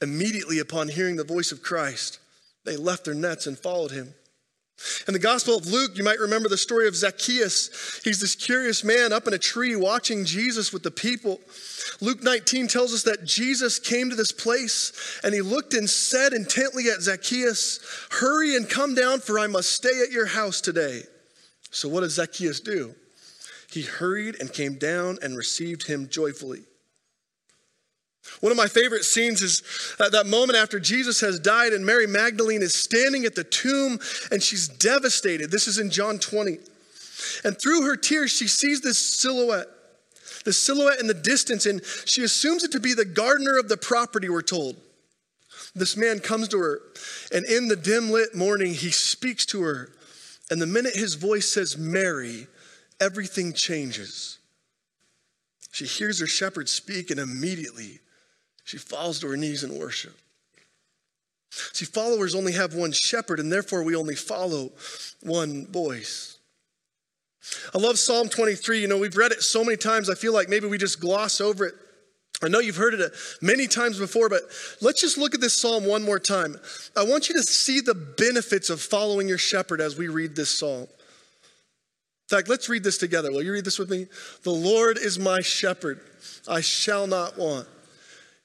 Immediately 0.00 0.60
upon 0.60 0.88
hearing 0.88 1.16
the 1.16 1.24
voice 1.24 1.50
of 1.50 1.62
Christ, 1.62 2.19
they 2.64 2.76
left 2.76 3.04
their 3.04 3.14
nets 3.14 3.46
and 3.46 3.58
followed 3.58 3.90
him. 3.90 4.14
In 5.06 5.12
the 5.12 5.20
Gospel 5.20 5.56
of 5.56 5.66
Luke, 5.66 5.92
you 5.94 6.04
might 6.04 6.18
remember 6.18 6.48
the 6.48 6.56
story 6.56 6.88
of 6.88 6.96
Zacchaeus. 6.96 8.00
He's 8.02 8.20
this 8.20 8.34
curious 8.34 8.82
man 8.82 9.12
up 9.12 9.26
in 9.26 9.34
a 9.34 9.38
tree 9.38 9.76
watching 9.76 10.24
Jesus 10.24 10.72
with 10.72 10.82
the 10.82 10.90
people. 10.90 11.38
Luke 12.00 12.22
19 12.22 12.66
tells 12.66 12.94
us 12.94 13.02
that 13.02 13.26
Jesus 13.26 13.78
came 13.78 14.08
to 14.08 14.16
this 14.16 14.32
place 14.32 15.20
and 15.22 15.34
he 15.34 15.42
looked 15.42 15.74
and 15.74 15.88
said 15.88 16.32
intently 16.32 16.88
at 16.88 17.02
Zacchaeus, 17.02 17.80
Hurry 18.10 18.56
and 18.56 18.68
come 18.68 18.94
down, 18.94 19.20
for 19.20 19.38
I 19.38 19.48
must 19.48 19.70
stay 19.70 20.00
at 20.02 20.12
your 20.12 20.26
house 20.26 20.62
today. 20.62 21.02
So, 21.70 21.88
what 21.88 22.00
does 22.00 22.14
Zacchaeus 22.14 22.60
do? 22.60 22.94
He 23.70 23.82
hurried 23.82 24.36
and 24.40 24.52
came 24.52 24.78
down 24.78 25.18
and 25.22 25.36
received 25.36 25.86
him 25.86 26.08
joyfully. 26.08 26.62
One 28.40 28.52
of 28.52 28.56
my 28.56 28.68
favorite 28.68 29.04
scenes 29.04 29.42
is 29.42 29.62
uh, 29.98 30.08
that 30.10 30.26
moment 30.26 30.58
after 30.58 30.78
Jesus 30.78 31.20
has 31.20 31.38
died, 31.40 31.72
and 31.72 31.84
Mary 31.84 32.06
Magdalene 32.06 32.62
is 32.62 32.74
standing 32.74 33.24
at 33.24 33.34
the 33.34 33.44
tomb 33.44 33.98
and 34.30 34.42
she's 34.42 34.68
devastated. 34.68 35.50
This 35.50 35.66
is 35.66 35.78
in 35.78 35.90
John 35.90 36.18
20. 36.18 36.58
And 37.44 37.60
through 37.60 37.86
her 37.86 37.96
tears, 37.96 38.30
she 38.30 38.48
sees 38.48 38.80
this 38.80 38.98
silhouette, 38.98 39.68
the 40.44 40.52
silhouette 40.52 41.00
in 41.00 41.06
the 41.06 41.14
distance, 41.14 41.66
and 41.66 41.82
she 42.04 42.22
assumes 42.22 42.64
it 42.64 42.72
to 42.72 42.80
be 42.80 42.94
the 42.94 43.04
gardener 43.04 43.58
of 43.58 43.68
the 43.68 43.76
property, 43.76 44.28
we're 44.28 44.42
told. 44.42 44.76
This 45.74 45.96
man 45.96 46.20
comes 46.20 46.48
to 46.48 46.58
her, 46.58 46.80
and 47.32 47.44
in 47.44 47.68
the 47.68 47.76
dim 47.76 48.10
lit 48.10 48.34
morning, 48.34 48.74
he 48.74 48.90
speaks 48.90 49.44
to 49.46 49.62
her. 49.62 49.92
And 50.50 50.60
the 50.60 50.66
minute 50.66 50.94
his 50.94 51.14
voice 51.14 51.48
says, 51.48 51.76
Mary, 51.76 52.46
everything 53.00 53.52
changes. 53.52 54.38
She 55.72 55.84
hears 55.84 56.20
her 56.20 56.26
shepherd 56.26 56.68
speak, 56.68 57.10
and 57.10 57.20
immediately 57.20 58.00
she 58.70 58.78
falls 58.78 59.18
to 59.18 59.26
her 59.26 59.36
knees 59.36 59.64
in 59.64 59.76
worship. 59.76 60.16
See, 61.50 61.84
followers 61.84 62.36
only 62.36 62.52
have 62.52 62.72
one 62.72 62.92
shepherd, 62.92 63.40
and 63.40 63.52
therefore 63.52 63.82
we 63.82 63.96
only 63.96 64.14
follow 64.14 64.70
one 65.22 65.66
voice. 65.66 66.38
I 67.74 67.78
love 67.78 67.98
Psalm 67.98 68.28
23. 68.28 68.80
You 68.80 68.86
know, 68.86 68.96
we've 68.98 69.16
read 69.16 69.32
it 69.32 69.42
so 69.42 69.64
many 69.64 69.76
times, 69.76 70.08
I 70.08 70.14
feel 70.14 70.32
like 70.32 70.48
maybe 70.48 70.68
we 70.68 70.78
just 70.78 71.00
gloss 71.00 71.40
over 71.40 71.66
it. 71.66 71.74
I 72.44 72.46
know 72.46 72.60
you've 72.60 72.76
heard 72.76 72.94
it 72.94 73.00
uh, 73.00 73.08
many 73.42 73.66
times 73.66 73.98
before, 73.98 74.28
but 74.28 74.42
let's 74.80 75.00
just 75.00 75.18
look 75.18 75.34
at 75.34 75.40
this 75.40 75.60
psalm 75.60 75.84
one 75.84 76.04
more 76.04 76.20
time. 76.20 76.56
I 76.96 77.02
want 77.02 77.28
you 77.28 77.34
to 77.34 77.42
see 77.42 77.80
the 77.80 77.94
benefits 77.94 78.70
of 78.70 78.80
following 78.80 79.26
your 79.26 79.36
shepherd 79.36 79.80
as 79.80 79.98
we 79.98 80.06
read 80.06 80.36
this 80.36 80.56
psalm. 80.56 80.82
In 80.82 82.36
fact, 82.36 82.48
let's 82.48 82.68
read 82.68 82.84
this 82.84 82.98
together. 82.98 83.32
Will 83.32 83.42
you 83.42 83.52
read 83.52 83.64
this 83.64 83.80
with 83.80 83.90
me? 83.90 84.06
The 84.44 84.52
Lord 84.52 84.96
is 84.96 85.18
my 85.18 85.40
shepherd, 85.40 86.00
I 86.46 86.60
shall 86.60 87.08
not 87.08 87.36
want. 87.36 87.66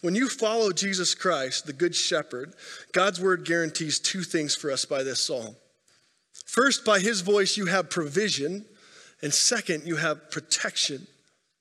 When 0.00 0.14
you 0.14 0.28
follow 0.28 0.72
Jesus 0.72 1.14
Christ, 1.14 1.66
the 1.66 1.72
Good 1.72 1.94
Shepherd, 1.94 2.54
God's 2.92 3.20
word 3.20 3.44
guarantees 3.44 3.98
two 3.98 4.22
things 4.22 4.54
for 4.54 4.70
us 4.70 4.84
by 4.84 5.02
this 5.02 5.20
psalm. 5.20 5.56
First, 6.44 6.84
by 6.84 7.00
his 7.00 7.20
voice, 7.20 7.56
you 7.56 7.66
have 7.66 7.90
provision, 7.90 8.64
and 9.22 9.32
second, 9.32 9.84
you 9.86 9.96
have 9.96 10.30
protection. 10.30 11.06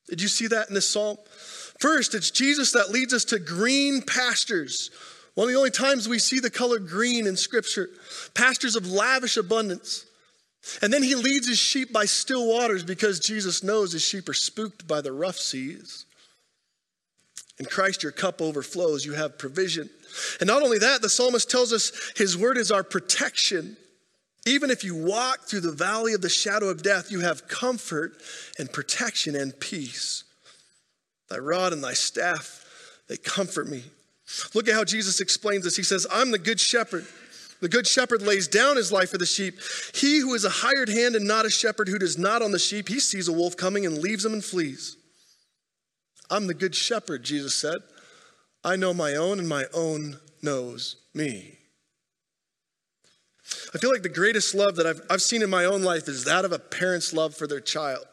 Did 0.08 0.22
you 0.22 0.28
see 0.28 0.48
that 0.48 0.68
in 0.70 0.76
this 0.76 0.90
psalm? 0.90 1.18
First, 1.80 2.14
it's 2.14 2.32
Jesus 2.32 2.72
that 2.74 2.92
leads 2.92 3.14
us 3.14 3.26
to 3.26 3.40
green 3.40 4.02
pastures. 4.02 4.92
One 5.34 5.48
of 5.48 5.54
the 5.54 5.58
only 5.58 5.72
times 5.72 6.08
we 6.08 6.20
see 6.20 6.40
the 6.40 6.50
color 6.50 6.80
green 6.80 7.28
in 7.28 7.36
Scripture, 7.36 7.90
pastures 8.34 8.76
of 8.76 8.90
lavish 8.90 9.38
abundance. 9.38 10.06
And 10.82 10.92
then 10.92 11.04
he 11.04 11.16
leads 11.16 11.48
his 11.48 11.60
sheep 11.60 11.92
by 11.92 12.06
still 12.06 12.48
waters 12.48 12.84
because 12.84 13.20
Jesus 13.20 13.64
knows 13.64 13.92
his 13.92 14.02
sheep 14.02 14.28
are 14.30 14.34
spooked 14.34 14.88
by 14.88 15.02
the 15.02 15.12
rough 15.12 15.38
seas. 15.38 16.06
In 17.60 17.66
Christ, 17.66 18.04
your 18.04 18.12
cup 18.12 18.42
overflows. 18.42 19.06
You 19.06 19.14
have 19.14 19.38
provision. 19.38 19.90
And 20.40 20.48
not 20.48 20.62
only 20.62 20.80
that, 20.80 21.02
the 21.02 21.10
psalmist 21.10 21.50
tells 21.50 21.72
us 21.72 21.92
his 22.16 22.38
word 22.38 22.58
is 22.58 22.72
our 22.72 22.84
protection. 22.84 23.78
Even 24.46 24.70
if 24.70 24.84
you 24.84 24.96
walk 24.96 25.42
through 25.48 25.62
the 25.62 25.72
valley 25.72 26.14
of 26.14 26.22
the 26.22 26.30
shadow 26.30 26.70
of 26.70 26.84
death, 26.84 27.12
you 27.12 27.22
have 27.22 27.48
comfort 27.48 28.14
and 28.60 28.72
protection 28.72 29.36
and 29.36 29.58
peace. 29.60 30.24
Thy 31.30 31.38
rod 31.38 31.74
and 31.74 31.84
thy 31.84 31.94
staff, 31.94 32.64
they 33.08 33.18
comfort 33.18 33.68
me. 33.68 33.84
Look 34.54 34.68
at 34.68 34.76
how 34.76 34.84
Jesus 34.84 35.20
explains 35.20 35.64
this. 35.64 35.76
He 35.76 35.84
says, 35.84 36.06
I'm 36.12 36.32
the 36.32 36.40
good 36.40 36.60
shepherd. 36.60 37.06
The 37.62 37.70
good 37.70 37.88
shepherd 37.88 38.22
lays 38.22 38.48
down 38.48 38.76
his 38.76 38.92
life 38.92 39.12
for 39.12 39.18
the 39.18 39.26
sheep. 39.26 39.60
He 39.94 40.20
who 40.20 40.34
is 40.34 40.46
a 40.46 40.50
hired 40.50 40.90
hand 40.90 41.16
and 41.16 41.26
not 41.26 41.46
a 41.46 41.50
shepherd 41.50 41.88
who 41.88 41.98
does 41.98 42.18
not 42.18 42.42
on 42.42 42.52
the 42.52 42.60
sheep, 42.60 42.90
he 42.90 43.00
sees 43.00 43.28
a 43.28 43.34
wolf 43.34 43.56
coming 43.56 43.86
and 43.86 43.98
leaves 43.98 44.26
him 44.26 44.34
and 44.34 44.44
flees. 44.44 44.98
I'm 46.30 46.48
the 46.48 46.54
good 46.54 46.76
shepherd, 46.76 47.24
Jesus 47.24 47.54
said. 47.54 47.78
I 48.64 48.76
know 48.76 48.94
my 48.94 49.16
own, 49.16 49.40
and 49.40 49.48
my 49.48 49.66
own 49.74 50.20
knows 50.42 50.98
me. 51.14 51.60
I 53.74 53.78
feel 53.78 53.92
like 53.92 54.02
the 54.02 54.10
greatest 54.10 54.56
love 54.56 54.76
that 54.78 54.88
I've, 54.88 55.02
I've 55.10 55.22
seen 55.22 55.44
in 55.44 55.50
my 55.50 55.66
own 55.66 55.84
life 55.84 56.08
is 56.08 56.26
that 56.26 56.46
of 56.46 56.52
a 56.52 56.60
parent's 56.60 57.14
love 57.14 57.36
for 57.36 57.46
their 57.46 57.60
child. 57.60 58.06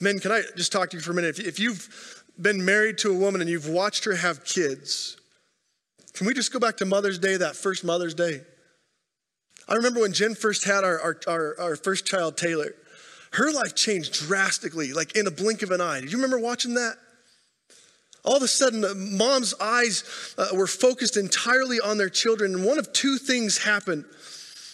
Men, 0.00 0.18
can 0.18 0.32
I 0.32 0.42
just 0.56 0.70
talk 0.70 0.90
to 0.90 0.96
you 0.96 1.00
for 1.00 1.12
a 1.12 1.14
minute? 1.14 1.38
If, 1.38 1.46
if 1.46 1.58
you've 1.58 2.24
been 2.40 2.64
married 2.64 2.98
to 2.98 3.10
a 3.10 3.16
woman 3.16 3.40
and 3.40 3.48
you've 3.48 3.68
watched 3.68 4.04
her 4.04 4.14
have 4.14 4.44
kids, 4.44 5.16
can 6.12 6.26
we 6.26 6.34
just 6.34 6.52
go 6.52 6.58
back 6.58 6.76
to 6.78 6.84
Mother's 6.84 7.18
Day, 7.18 7.36
that 7.36 7.56
first 7.56 7.84
Mother's 7.84 8.14
Day? 8.14 8.42
I 9.66 9.74
remember 9.74 10.00
when 10.00 10.12
Jen 10.12 10.34
first 10.34 10.64
had 10.64 10.84
our, 10.84 11.00
our, 11.00 11.16
our, 11.26 11.60
our 11.60 11.76
first 11.76 12.06
child, 12.06 12.36
Taylor 12.36 12.74
her 13.32 13.52
life 13.52 13.74
changed 13.74 14.14
drastically, 14.14 14.92
like 14.92 15.16
in 15.16 15.26
a 15.26 15.30
blink 15.30 15.62
of 15.62 15.70
an 15.70 15.80
eye. 15.80 16.00
Did 16.00 16.12
you 16.12 16.18
remember 16.18 16.38
watching 16.38 16.74
that? 16.74 16.96
All 18.24 18.36
of 18.36 18.42
a 18.42 18.48
sudden, 18.48 19.16
mom's 19.16 19.54
eyes 19.60 20.34
uh, 20.36 20.48
were 20.52 20.66
focused 20.66 21.16
entirely 21.16 21.78
on 21.80 21.98
their 21.98 22.08
children, 22.08 22.54
and 22.54 22.64
one 22.64 22.78
of 22.78 22.92
two 22.92 23.16
things 23.16 23.58
happened. 23.58 24.04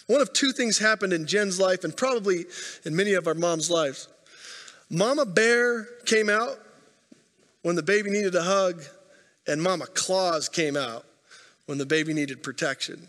One 0.07 0.21
of 0.21 0.33
two 0.33 0.51
things 0.51 0.77
happened 0.77 1.13
in 1.13 1.25
Jen's 1.25 1.59
life, 1.59 1.83
and 1.83 1.95
probably 1.95 2.45
in 2.85 2.95
many 2.95 3.13
of 3.13 3.27
our 3.27 3.33
moms' 3.33 3.71
lives. 3.71 4.07
Mama 4.89 5.25
Bear 5.25 5.85
came 6.05 6.29
out 6.29 6.59
when 7.61 7.75
the 7.75 7.83
baby 7.83 8.09
needed 8.09 8.35
a 8.35 8.43
hug, 8.43 8.83
and 9.47 9.61
Mama 9.61 9.85
Claus 9.87 10.49
came 10.49 10.77
out 10.77 11.05
when 11.65 11.77
the 11.77 11.85
baby 11.85 12.13
needed 12.13 12.43
protection. 12.43 13.07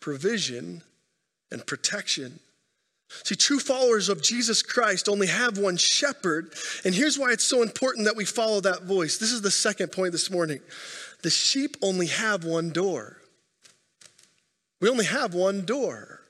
Provision 0.00 0.82
and 1.52 1.66
protection 1.66 2.40
See, 3.24 3.34
true 3.34 3.58
followers 3.58 4.08
of 4.08 4.22
Jesus 4.22 4.62
Christ 4.62 5.08
only 5.08 5.26
have 5.26 5.58
one 5.58 5.76
shepherd, 5.76 6.54
and 6.84 6.94
here's 6.94 7.18
why 7.18 7.32
it's 7.32 7.44
so 7.44 7.62
important 7.62 8.06
that 8.06 8.16
we 8.16 8.24
follow 8.24 8.60
that 8.60 8.84
voice. 8.84 9.18
This 9.18 9.32
is 9.32 9.42
the 9.42 9.50
second 9.50 9.90
point 9.90 10.12
this 10.12 10.30
morning. 10.30 10.60
The 11.22 11.30
sheep 11.30 11.76
only 11.82 12.06
have 12.06 12.44
one 12.44 12.70
door. 12.70 13.16
We 14.80 14.88
only 14.88 15.04
have 15.06 15.34
one 15.34 15.64
door. 15.64 16.20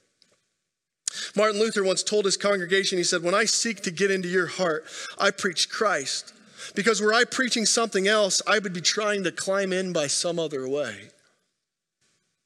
Martin 1.37 1.61
Luther 1.61 1.85
once 1.85 2.03
told 2.03 2.25
his 2.25 2.37
congregation, 2.37 2.97
he 2.97 3.05
said, 3.05 3.23
When 3.23 3.35
I 3.35 3.45
seek 3.45 3.83
to 3.83 3.91
get 3.91 4.11
into 4.11 4.29
your 4.29 4.47
heart, 4.47 4.85
I 5.19 5.31
preach 5.31 5.69
Christ. 5.69 6.33
Because 6.75 7.01
were 7.01 7.15
I 7.15 7.25
preaching 7.25 7.67
something 7.67 8.09
else, 8.09 8.41
I 8.47 8.59
would 8.59 8.73
be 8.73 8.81
trying 8.81 9.25
to 9.25 9.33
climb 9.33 9.73
in 9.73 9.93
by 9.93 10.07
some 10.07 10.39
other 10.39 10.69
way. 10.69 11.11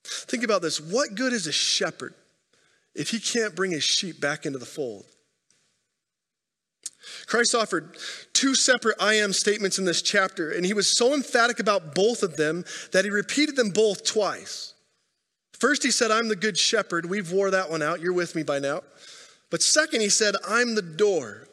Think 0.05 0.45
about 0.45 0.61
this. 0.61 0.81
What 0.81 1.15
good 1.15 1.33
is 1.33 1.47
a 1.47 1.53
shepherd 1.53 2.15
if 2.95 3.11
he 3.11 3.19
can't 3.19 3.57
bring 3.57 3.71
his 3.71 3.85
sheep 3.85 4.21
back 4.21 4.47
into 4.47 4.59
the 4.59 4.67
fold? 4.67 5.07
Christ 7.27 7.55
offered 7.55 7.97
two 8.33 8.55
separate 8.55 8.97
I 9.01 9.15
am 9.15 9.33
statements 9.33 9.79
in 9.79 9.85
this 9.85 10.03
chapter, 10.03 10.51
and 10.51 10.65
he 10.65 10.75
was 10.75 10.97
so 10.97 11.15
emphatic 11.15 11.61
about 11.61 11.95
both 11.95 12.23
of 12.23 12.37
them 12.37 12.65
that 12.93 13.05
he 13.05 13.11
repeated 13.11 13.57
them 13.57 13.71
both 13.71 14.05
twice. 14.05 14.75
First, 15.53 15.83
he 15.83 15.91
said, 15.91 16.11
I'm 16.11 16.29
the 16.29 16.37
good 16.37 16.59
shepherd. 16.59 17.07
We've 17.07 17.31
wore 17.31 17.51
that 17.51 17.71
one 17.71 17.83
out. 17.83 18.01
You're 18.01 18.13
with 18.13 18.35
me 18.35 18.43
by 18.43 18.59
now. 18.59 18.83
But 19.51 19.63
second, 19.63 20.01
he 20.01 20.09
said, 20.09 20.35
I'm 20.49 20.75
the 20.75 20.83
door. 20.83 21.47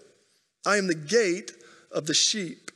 I 0.65 0.77
am 0.77 0.87
the 0.87 0.95
gate 0.95 1.51
of 1.91 2.07
the 2.07 2.13
sheep. 2.13 2.70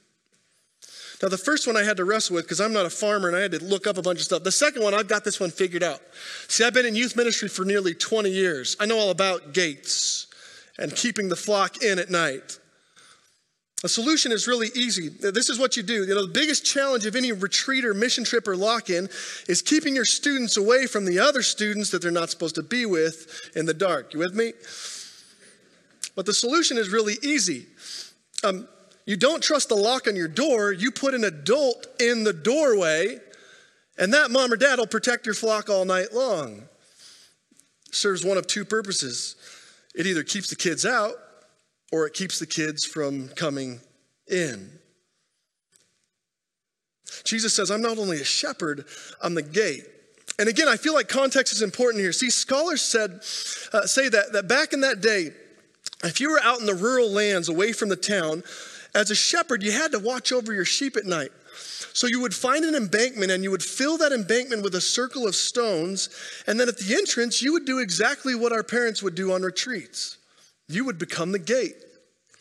Now, 1.25 1.29
the 1.29 1.39
first 1.39 1.65
one 1.65 1.75
I 1.75 1.81
had 1.81 1.97
to 1.97 2.05
wrestle 2.05 2.35
with 2.35 2.45
because 2.45 2.61
I'm 2.61 2.71
not 2.71 2.85
a 2.85 2.89
farmer 2.91 3.27
and 3.27 3.35
I 3.35 3.39
had 3.39 3.51
to 3.53 3.63
look 3.65 3.88
up 3.88 3.97
a 3.97 4.03
bunch 4.03 4.19
of 4.19 4.25
stuff. 4.25 4.43
The 4.43 4.51
second 4.51 4.83
one, 4.83 4.93
I've 4.93 5.07
got 5.07 5.23
this 5.23 5.39
one 5.39 5.49
figured 5.49 5.81
out. 5.81 5.99
See, 6.47 6.63
I've 6.63 6.75
been 6.75 6.85
in 6.85 6.95
youth 6.95 7.15
ministry 7.15 7.49
for 7.49 7.65
nearly 7.65 7.95
20 7.95 8.29
years. 8.29 8.77
I 8.79 8.85
know 8.85 8.99
all 8.99 9.09
about 9.09 9.51
gates 9.51 10.27
and 10.77 10.95
keeping 10.95 11.27
the 11.27 11.35
flock 11.35 11.81
in 11.81 11.97
at 11.97 12.11
night. 12.11 12.59
A 13.83 13.89
solution 13.89 14.31
is 14.31 14.47
really 14.47 14.67
easy. 14.75 15.09
This 15.09 15.49
is 15.49 15.57
what 15.57 15.75
you 15.75 15.81
do. 15.81 16.05
You 16.05 16.13
know, 16.13 16.27
the 16.27 16.31
biggest 16.31 16.63
challenge 16.63 17.07
of 17.07 17.15
any 17.15 17.31
retreat 17.31 17.85
or 17.85 17.95
mission 17.95 18.23
trip 18.23 18.47
or 18.47 18.55
lock 18.55 18.91
in 18.91 19.09
is 19.47 19.63
keeping 19.63 19.95
your 19.95 20.05
students 20.05 20.57
away 20.57 20.85
from 20.85 21.05
the 21.05 21.17
other 21.17 21.41
students 21.41 21.89
that 21.89 22.03
they're 22.03 22.11
not 22.11 22.29
supposed 22.29 22.53
to 22.53 22.63
be 22.63 22.85
with 22.85 23.49
in 23.55 23.65
the 23.65 23.73
dark. 23.73 24.13
You 24.13 24.19
with 24.19 24.35
me? 24.35 24.53
But 26.15 26.27
the 26.27 26.35
solution 26.35 26.77
is 26.77 26.89
really 26.89 27.15
easy. 27.23 27.65
Um, 28.43 28.67
you 29.05 29.15
don't 29.15 29.43
trust 29.43 29.69
the 29.69 29.75
lock 29.75 30.07
on 30.07 30.15
your 30.15 30.27
door, 30.27 30.71
you 30.71 30.91
put 30.91 31.13
an 31.13 31.23
adult 31.23 31.87
in 31.99 32.23
the 32.23 32.33
doorway, 32.33 33.19
and 33.97 34.13
that 34.13 34.31
mom 34.31 34.51
or 34.51 34.57
dad 34.57 34.79
will 34.79 34.87
protect 34.87 35.25
your 35.25 35.35
flock 35.35 35.69
all 35.69 35.85
night 35.85 36.13
long. 36.13 36.63
Serves 37.91 38.25
one 38.25 38.37
of 38.37 38.47
two 38.47 38.65
purposes 38.65 39.35
it 39.95 40.05
either 40.05 40.23
keeps 40.23 40.49
the 40.49 40.57
kids 40.57 40.85
out 40.85 41.13
or 41.91 42.05
it 42.05 42.13
keeps 42.13 42.37
the 42.39 42.45
kids 42.45 42.83
from 42.83 43.29
coming 43.29 43.79
in. 44.27 44.69
Jesus 47.23 47.55
says, 47.55 47.71
I'm 47.71 47.81
not 47.81 47.97
only 47.97 48.19
a 48.19 48.25
shepherd, 48.25 48.85
I'm 49.21 49.35
the 49.35 49.41
gate. 49.41 49.85
And 50.37 50.49
again, 50.49 50.67
I 50.67 50.75
feel 50.75 50.93
like 50.93 51.07
context 51.07 51.53
is 51.53 51.61
important 51.61 52.01
here. 52.01 52.11
See, 52.11 52.29
scholars 52.29 52.81
said, 52.81 53.21
uh, 53.71 53.85
say 53.85 54.09
that, 54.09 54.33
that 54.33 54.49
back 54.49 54.73
in 54.73 54.81
that 54.81 54.99
day, 54.99 55.31
if 56.03 56.19
you 56.19 56.31
were 56.31 56.41
out 56.43 56.59
in 56.59 56.65
the 56.65 56.73
rural 56.73 57.09
lands 57.09 57.47
away 57.47 57.71
from 57.71 57.87
the 57.87 57.95
town, 57.95 58.43
as 58.95 59.12
a 59.12 59.15
shepherd, 59.15 59.62
you 59.62 59.71
had 59.71 59.91
to 59.91 59.99
watch 59.99 60.31
over 60.31 60.53
your 60.53 60.65
sheep 60.65 60.97
at 60.97 61.05
night. 61.05 61.31
So 61.93 62.08
you 62.08 62.19
would 62.21 62.34
find 62.34 62.65
an 62.65 62.75
embankment 62.75 63.31
and 63.31 63.43
you 63.43 63.51
would 63.51 63.63
fill 63.63 63.97
that 63.99 64.12
embankment 64.12 64.63
with 64.63 64.75
a 64.75 64.81
circle 64.81 65.27
of 65.27 65.36
stones. 65.36 66.10
And 66.47 66.60
then 66.60 66.67
at 66.67 66.77
the 66.77 66.95
entrance, 66.95 67.41
you 67.41 67.53
would 67.53 67.65
do 67.65 67.79
exactly 67.79 68.36
what 68.36 68.51
our 68.51 68.63
parents 68.63 69.03
would 69.03 69.15
do 69.15 69.31
on 69.31 69.43
retreats 69.43 70.17
you 70.67 70.86
would 70.86 70.97
become 70.97 71.31
the 71.31 71.39
gate. 71.39 71.75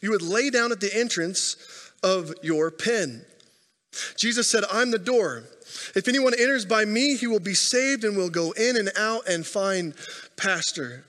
You 0.00 0.10
would 0.10 0.22
lay 0.22 0.50
down 0.50 0.72
at 0.72 0.80
the 0.80 0.94
entrance 0.94 1.56
of 2.02 2.32
your 2.42 2.70
pen. 2.70 3.24
Jesus 4.16 4.50
said, 4.50 4.64
I'm 4.70 4.90
the 4.90 4.98
door. 4.98 5.44
If 5.94 6.08
anyone 6.08 6.34
enters 6.38 6.64
by 6.64 6.84
me, 6.84 7.16
he 7.16 7.26
will 7.26 7.40
be 7.40 7.54
saved 7.54 8.04
and 8.04 8.16
will 8.16 8.30
go 8.30 8.52
in 8.52 8.76
and 8.76 8.90
out 8.96 9.28
and 9.28 9.46
find 9.46 9.94
pasture. 10.36 11.04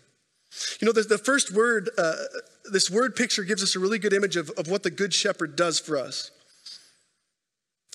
You 0.79 0.86
know, 0.86 0.91
the, 0.91 1.01
the 1.01 1.17
first 1.17 1.51
word, 1.51 1.89
uh, 1.97 2.13
this 2.71 2.89
word 2.89 3.15
picture 3.15 3.43
gives 3.43 3.63
us 3.63 3.75
a 3.75 3.80
really 3.80 3.99
good 3.99 4.13
image 4.13 4.36
of, 4.36 4.49
of 4.51 4.67
what 4.67 4.84
the 4.84 4.91
good 4.91 5.13
shepherd 5.13 5.56
does 5.56 5.80
for 5.80 5.97
us. 5.97 6.32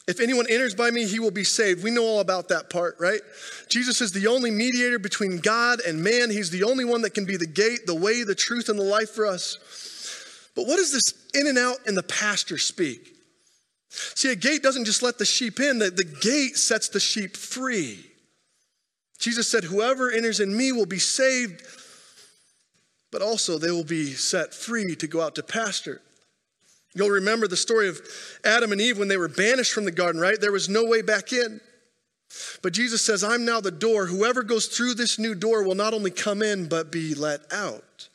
If 0.09 0.19
anyone 0.19 0.47
enters 0.49 0.75
by 0.75 0.91
me, 0.91 1.07
he 1.07 1.21
will 1.21 1.31
be 1.31 1.45
saved. 1.45 1.85
We 1.85 1.91
know 1.91 2.05
all 2.05 2.21
about 2.21 2.49
that 2.49 2.69
part, 2.69 2.97
right? 2.99 3.21
Jesus 3.69 4.01
is 4.01 4.11
the 4.11 4.27
only 4.27 4.51
mediator 4.51 4.99
between 4.99 5.39
God 5.39 5.81
and 5.87 6.03
man. 6.03 6.31
He's 6.31 6.51
the 6.51 6.65
only 6.65 6.85
one 6.85 7.03
that 7.03 7.15
can 7.15 7.27
be 7.27 7.37
the 7.37 7.47
gate, 7.47 7.87
the 7.87 7.95
way, 7.95 8.25
the 8.25 8.35
truth, 8.35 8.69
and 8.69 8.79
the 8.79 8.85
life 8.85 9.11
for 9.11 9.27
us. 9.27 10.51
But 10.57 10.67
what 10.67 10.77
does 10.77 10.93
this 10.93 11.15
in 11.35 11.47
and 11.47 11.57
out 11.57 11.77
in 11.87 11.95
the 11.95 12.03
pasture 12.03 12.59
speak? 12.59 13.15
See, 13.91 14.33
a 14.33 14.37
gate 14.37 14.63
doesn't 14.63 14.85
just 14.85 15.03
let 15.03 15.19
the 15.19 15.25
sheep 15.25 15.61
in, 15.61 15.79
the, 15.79 15.91
the 15.91 16.05
gate 16.05 16.57
sets 16.57 16.89
the 16.89 17.01
sheep 17.01 17.37
free. 17.37 18.05
Jesus 19.19 19.49
said, 19.49 19.65
Whoever 19.65 20.11
enters 20.11 20.41
in 20.41 20.57
me 20.57 20.73
will 20.73 20.87
be 20.87 20.99
saved, 20.99 21.63
but 23.11 23.23
also 23.23 23.59
they 23.59 23.71
will 23.71 23.85
be 23.85 24.13
set 24.13 24.55
free 24.55 24.95
to 24.97 25.07
go 25.07 25.21
out 25.21 25.35
to 25.37 25.43
pasture. 25.43 26.01
You'll 26.95 27.11
remember 27.11 27.47
the 27.47 27.57
story 27.57 27.89
of 27.89 28.01
Adam 28.45 28.73
and 28.73 28.81
Eve 28.81 28.99
when 28.99 29.09
they 29.09 29.17
were 29.17 29.29
banished 29.29 29.73
from 29.73 29.85
the 29.85 29.93
garden, 29.93 30.21
right? 30.21 30.41
There 30.41 30.53
was 30.53 30.69
no 30.69 30.85
way 30.85 31.03
back 31.03 31.33
in. 31.33 31.61
But 32.63 32.73
Jesus 32.73 33.05
says, 33.05 33.25
I'm 33.25 33.45
now 33.45 33.61
the 33.61 33.71
door. 33.71 34.07
Whoever 34.07 34.43
goes 34.43 34.67
through 34.67 34.95
this 34.95 35.19
new 35.19 35.35
door 35.35 35.65
will 35.65 35.75
not 35.75 35.95
only 35.95 36.11
come 36.11 36.43
in, 36.43 36.69
but 36.69 36.91
be 36.91 37.15
let 37.15 37.41
out. 37.53 38.09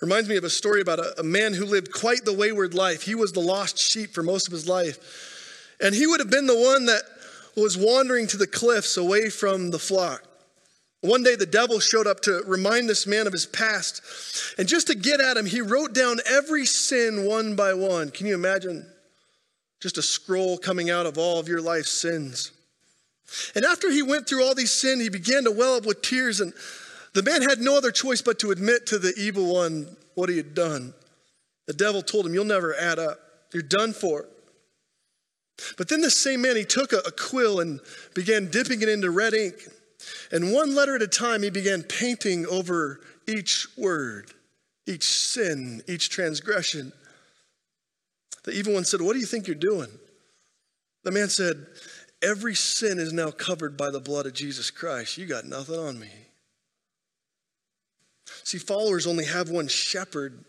Reminds 0.00 0.28
me 0.28 0.36
of 0.36 0.44
a 0.44 0.50
story 0.50 0.80
about 0.80 0.98
a, 0.98 1.20
a 1.20 1.22
man 1.22 1.54
who 1.54 1.64
lived 1.64 1.92
quite 1.92 2.24
the 2.24 2.32
wayward 2.32 2.74
life. 2.74 3.02
He 3.02 3.14
was 3.14 3.32
the 3.32 3.40
lost 3.40 3.78
sheep 3.78 4.12
for 4.12 4.22
most 4.22 4.46
of 4.46 4.52
his 4.52 4.68
life. 4.68 5.76
And 5.80 5.94
he 5.94 6.06
would 6.06 6.20
have 6.20 6.30
been 6.30 6.46
the 6.46 6.58
one 6.58 6.86
that 6.86 7.02
was 7.56 7.76
wandering 7.76 8.26
to 8.28 8.36
the 8.36 8.46
cliffs 8.46 8.96
away 8.96 9.30
from 9.30 9.70
the 9.70 9.78
flock. 9.78 10.24
One 11.02 11.22
day, 11.22 11.34
the 11.34 11.46
devil 11.46 11.80
showed 11.80 12.06
up 12.06 12.20
to 12.22 12.42
remind 12.46 12.88
this 12.88 13.06
man 13.06 13.26
of 13.26 13.32
his 13.32 13.46
past. 13.46 14.02
And 14.58 14.68
just 14.68 14.88
to 14.88 14.94
get 14.94 15.20
at 15.20 15.36
him, 15.36 15.46
he 15.46 15.62
wrote 15.62 15.94
down 15.94 16.18
every 16.28 16.66
sin 16.66 17.24
one 17.24 17.56
by 17.56 17.72
one. 17.72 18.10
Can 18.10 18.26
you 18.26 18.34
imagine? 18.34 18.86
Just 19.80 19.96
a 19.96 20.02
scroll 20.02 20.58
coming 20.58 20.90
out 20.90 21.06
of 21.06 21.16
all 21.16 21.40
of 21.40 21.48
your 21.48 21.62
life's 21.62 21.90
sins. 21.90 22.52
And 23.54 23.64
after 23.64 23.90
he 23.90 24.02
went 24.02 24.28
through 24.28 24.44
all 24.44 24.54
these 24.54 24.72
sins, 24.72 25.02
he 25.02 25.08
began 25.08 25.44
to 25.44 25.50
well 25.50 25.76
up 25.76 25.86
with 25.86 26.02
tears. 26.02 26.40
And 26.40 26.52
the 27.14 27.22
man 27.22 27.40
had 27.42 27.60
no 27.60 27.78
other 27.78 27.92
choice 27.92 28.20
but 28.20 28.38
to 28.40 28.50
admit 28.50 28.86
to 28.88 28.98
the 28.98 29.14
evil 29.16 29.54
one 29.54 29.96
what 30.14 30.28
he 30.28 30.36
had 30.36 30.54
done. 30.54 30.92
The 31.66 31.72
devil 31.72 32.02
told 32.02 32.26
him, 32.26 32.34
You'll 32.34 32.44
never 32.44 32.74
add 32.76 32.98
up. 32.98 33.18
You're 33.54 33.62
done 33.62 33.94
for. 33.94 34.26
But 35.78 35.88
then 35.88 36.00
the 36.00 36.10
same 36.10 36.42
man, 36.42 36.56
he 36.56 36.64
took 36.64 36.92
a, 36.92 36.98
a 36.98 37.12
quill 37.12 37.60
and 37.60 37.80
began 38.14 38.50
dipping 38.50 38.82
it 38.82 38.88
into 38.88 39.10
red 39.10 39.34
ink. 39.34 39.56
And 40.32 40.52
one 40.52 40.74
letter 40.74 40.96
at 40.96 41.02
a 41.02 41.08
time, 41.08 41.42
he 41.42 41.50
began 41.50 41.82
painting 41.82 42.46
over 42.46 43.00
each 43.26 43.66
word, 43.76 44.32
each 44.86 45.04
sin, 45.04 45.82
each 45.86 46.10
transgression. 46.10 46.92
The 48.44 48.52
evil 48.52 48.74
one 48.74 48.84
said, 48.84 49.00
What 49.00 49.14
do 49.14 49.18
you 49.18 49.26
think 49.26 49.46
you're 49.46 49.54
doing? 49.54 49.90
The 51.04 51.10
man 51.10 51.28
said, 51.28 51.66
Every 52.22 52.54
sin 52.54 52.98
is 52.98 53.12
now 53.12 53.30
covered 53.30 53.76
by 53.76 53.90
the 53.90 54.00
blood 54.00 54.26
of 54.26 54.34
Jesus 54.34 54.70
Christ. 54.70 55.16
You 55.16 55.26
got 55.26 55.46
nothing 55.46 55.78
on 55.78 55.98
me. 55.98 56.10
See, 58.44 58.58
followers 58.58 59.06
only 59.06 59.24
have 59.24 59.48
one 59.48 59.68
shepherd 59.68 60.44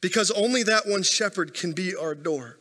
because 0.00 0.30
only 0.30 0.62
that 0.64 0.86
one 0.86 1.02
shepherd 1.02 1.54
can 1.54 1.72
be 1.72 1.94
our 1.96 2.14
door. 2.14 2.58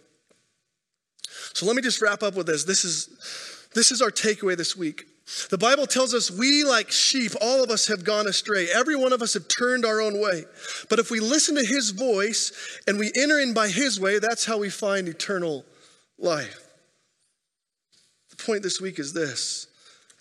So 1.53 1.65
let 1.65 1.75
me 1.75 1.81
just 1.81 2.01
wrap 2.01 2.23
up 2.23 2.35
with 2.35 2.47
this. 2.47 2.63
This 2.63 2.85
is, 2.85 3.67
this 3.73 3.91
is 3.91 4.01
our 4.01 4.11
takeaway 4.11 4.55
this 4.55 4.75
week. 4.75 5.05
The 5.49 5.57
Bible 5.57 5.85
tells 5.85 6.13
us 6.13 6.29
we, 6.31 6.63
like 6.63 6.91
sheep, 6.91 7.31
all 7.41 7.63
of 7.63 7.69
us 7.69 7.87
have 7.87 8.03
gone 8.03 8.27
astray. 8.27 8.67
Every 8.69 8.95
one 8.95 9.13
of 9.13 9.21
us 9.21 9.33
have 9.33 9.47
turned 9.47 9.85
our 9.85 10.01
own 10.01 10.19
way. 10.19 10.45
But 10.89 10.99
if 10.99 11.11
we 11.11 11.19
listen 11.19 11.55
to 11.55 11.65
his 11.65 11.91
voice 11.91 12.51
and 12.87 12.97
we 12.99 13.11
enter 13.15 13.39
in 13.39 13.53
by 13.53 13.69
his 13.69 13.99
way, 13.99 14.19
that's 14.19 14.45
how 14.45 14.57
we 14.57 14.69
find 14.69 15.07
eternal 15.07 15.65
life. 16.17 16.67
The 18.29 18.43
point 18.43 18.63
this 18.63 18.81
week 18.81 18.99
is 18.99 19.13
this 19.13 19.67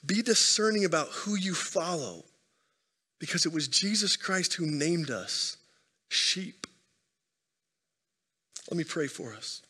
be 0.05 0.23
discerning 0.23 0.85
about 0.85 1.09
who 1.09 1.35
you 1.35 1.55
follow 1.55 2.25
because 3.19 3.47
it 3.47 3.53
was 3.53 3.69
Jesus 3.69 4.17
Christ 4.17 4.55
who 4.55 4.67
named 4.67 5.11
us 5.11 5.57
sheep. 6.09 6.67
Let 8.71 8.79
me 8.79 8.85
pray 8.85 9.09
for 9.09 9.35
us. 9.35 9.63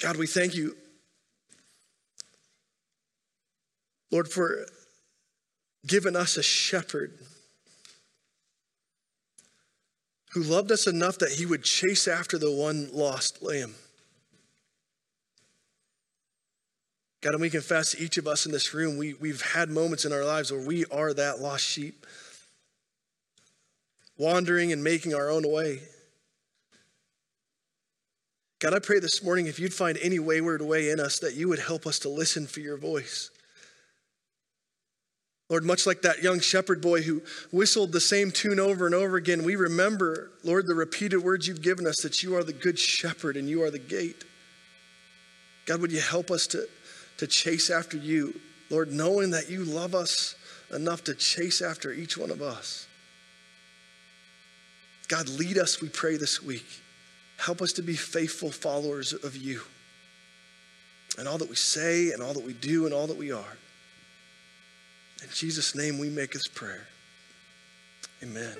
God, 0.00 0.16
we 0.16 0.26
thank 0.26 0.54
you, 0.54 0.76
Lord, 4.10 4.28
for 4.28 4.66
giving 5.86 6.16
us 6.16 6.38
a 6.38 6.42
shepherd 6.42 7.18
who 10.32 10.42
loved 10.42 10.72
us 10.72 10.86
enough 10.86 11.18
that 11.18 11.32
he 11.32 11.44
would 11.44 11.64
chase 11.64 12.08
after 12.08 12.38
the 12.38 12.50
one 12.50 12.88
lost 12.92 13.42
lamb. 13.42 13.74
God, 17.20 17.34
and 17.34 17.42
we 17.42 17.50
confess 17.50 18.00
each 18.00 18.16
of 18.16 18.26
us 18.26 18.46
in 18.46 18.52
this 18.52 18.72
room, 18.72 18.96
we, 18.96 19.12
we've 19.14 19.42
had 19.42 19.68
moments 19.68 20.06
in 20.06 20.12
our 20.12 20.24
lives 20.24 20.50
where 20.50 20.66
we 20.66 20.86
are 20.86 21.12
that 21.12 21.40
lost 21.40 21.64
sheep, 21.64 22.06
wandering 24.16 24.72
and 24.72 24.82
making 24.82 25.14
our 25.14 25.28
own 25.28 25.50
way. 25.50 25.80
God, 28.60 28.74
I 28.74 28.78
pray 28.78 29.00
this 29.00 29.24
morning 29.24 29.46
if 29.46 29.58
you'd 29.58 29.72
find 29.72 29.96
any 30.02 30.18
wayward 30.18 30.60
way 30.60 30.90
in 30.90 31.00
us, 31.00 31.18
that 31.20 31.34
you 31.34 31.48
would 31.48 31.58
help 31.58 31.86
us 31.86 31.98
to 32.00 32.10
listen 32.10 32.46
for 32.46 32.60
your 32.60 32.76
voice. 32.76 33.30
Lord, 35.48 35.64
much 35.64 35.86
like 35.86 36.02
that 36.02 36.22
young 36.22 36.40
shepherd 36.40 36.80
boy 36.80 37.00
who 37.02 37.22
whistled 37.50 37.90
the 37.90 38.00
same 38.00 38.30
tune 38.30 38.60
over 38.60 38.84
and 38.86 38.94
over 38.94 39.16
again, 39.16 39.42
we 39.42 39.56
remember, 39.56 40.30
Lord, 40.44 40.66
the 40.66 40.74
repeated 40.74 41.24
words 41.24 41.48
you've 41.48 41.62
given 41.62 41.86
us 41.86 42.02
that 42.02 42.22
you 42.22 42.36
are 42.36 42.44
the 42.44 42.52
good 42.52 42.78
shepherd 42.78 43.36
and 43.36 43.48
you 43.48 43.62
are 43.62 43.70
the 43.70 43.78
gate. 43.78 44.24
God, 45.66 45.80
would 45.80 45.90
you 45.90 46.00
help 46.00 46.30
us 46.30 46.46
to, 46.48 46.68
to 47.16 47.26
chase 47.26 47.70
after 47.70 47.96
you, 47.96 48.38
Lord, 48.68 48.92
knowing 48.92 49.30
that 49.30 49.50
you 49.50 49.64
love 49.64 49.94
us 49.94 50.36
enough 50.72 51.02
to 51.04 51.14
chase 51.14 51.62
after 51.62 51.92
each 51.92 52.16
one 52.16 52.30
of 52.30 52.42
us. 52.42 52.86
God, 55.08 55.28
lead 55.30 55.58
us, 55.58 55.80
we 55.80 55.88
pray 55.88 56.16
this 56.16 56.42
week. 56.42 56.66
Help 57.40 57.62
us 57.62 57.72
to 57.72 57.82
be 57.82 57.94
faithful 57.94 58.50
followers 58.50 59.14
of 59.14 59.34
you 59.34 59.62
and 61.18 61.26
all 61.26 61.38
that 61.38 61.48
we 61.48 61.56
say 61.56 62.12
and 62.12 62.22
all 62.22 62.34
that 62.34 62.44
we 62.44 62.52
do 62.52 62.84
and 62.84 62.94
all 62.94 63.06
that 63.06 63.16
we 63.16 63.32
are. 63.32 63.56
In 65.22 65.28
Jesus' 65.32 65.74
name 65.74 65.98
we 65.98 66.10
make 66.10 66.32
this 66.32 66.46
prayer. 66.46 66.86
Amen. 68.22 68.56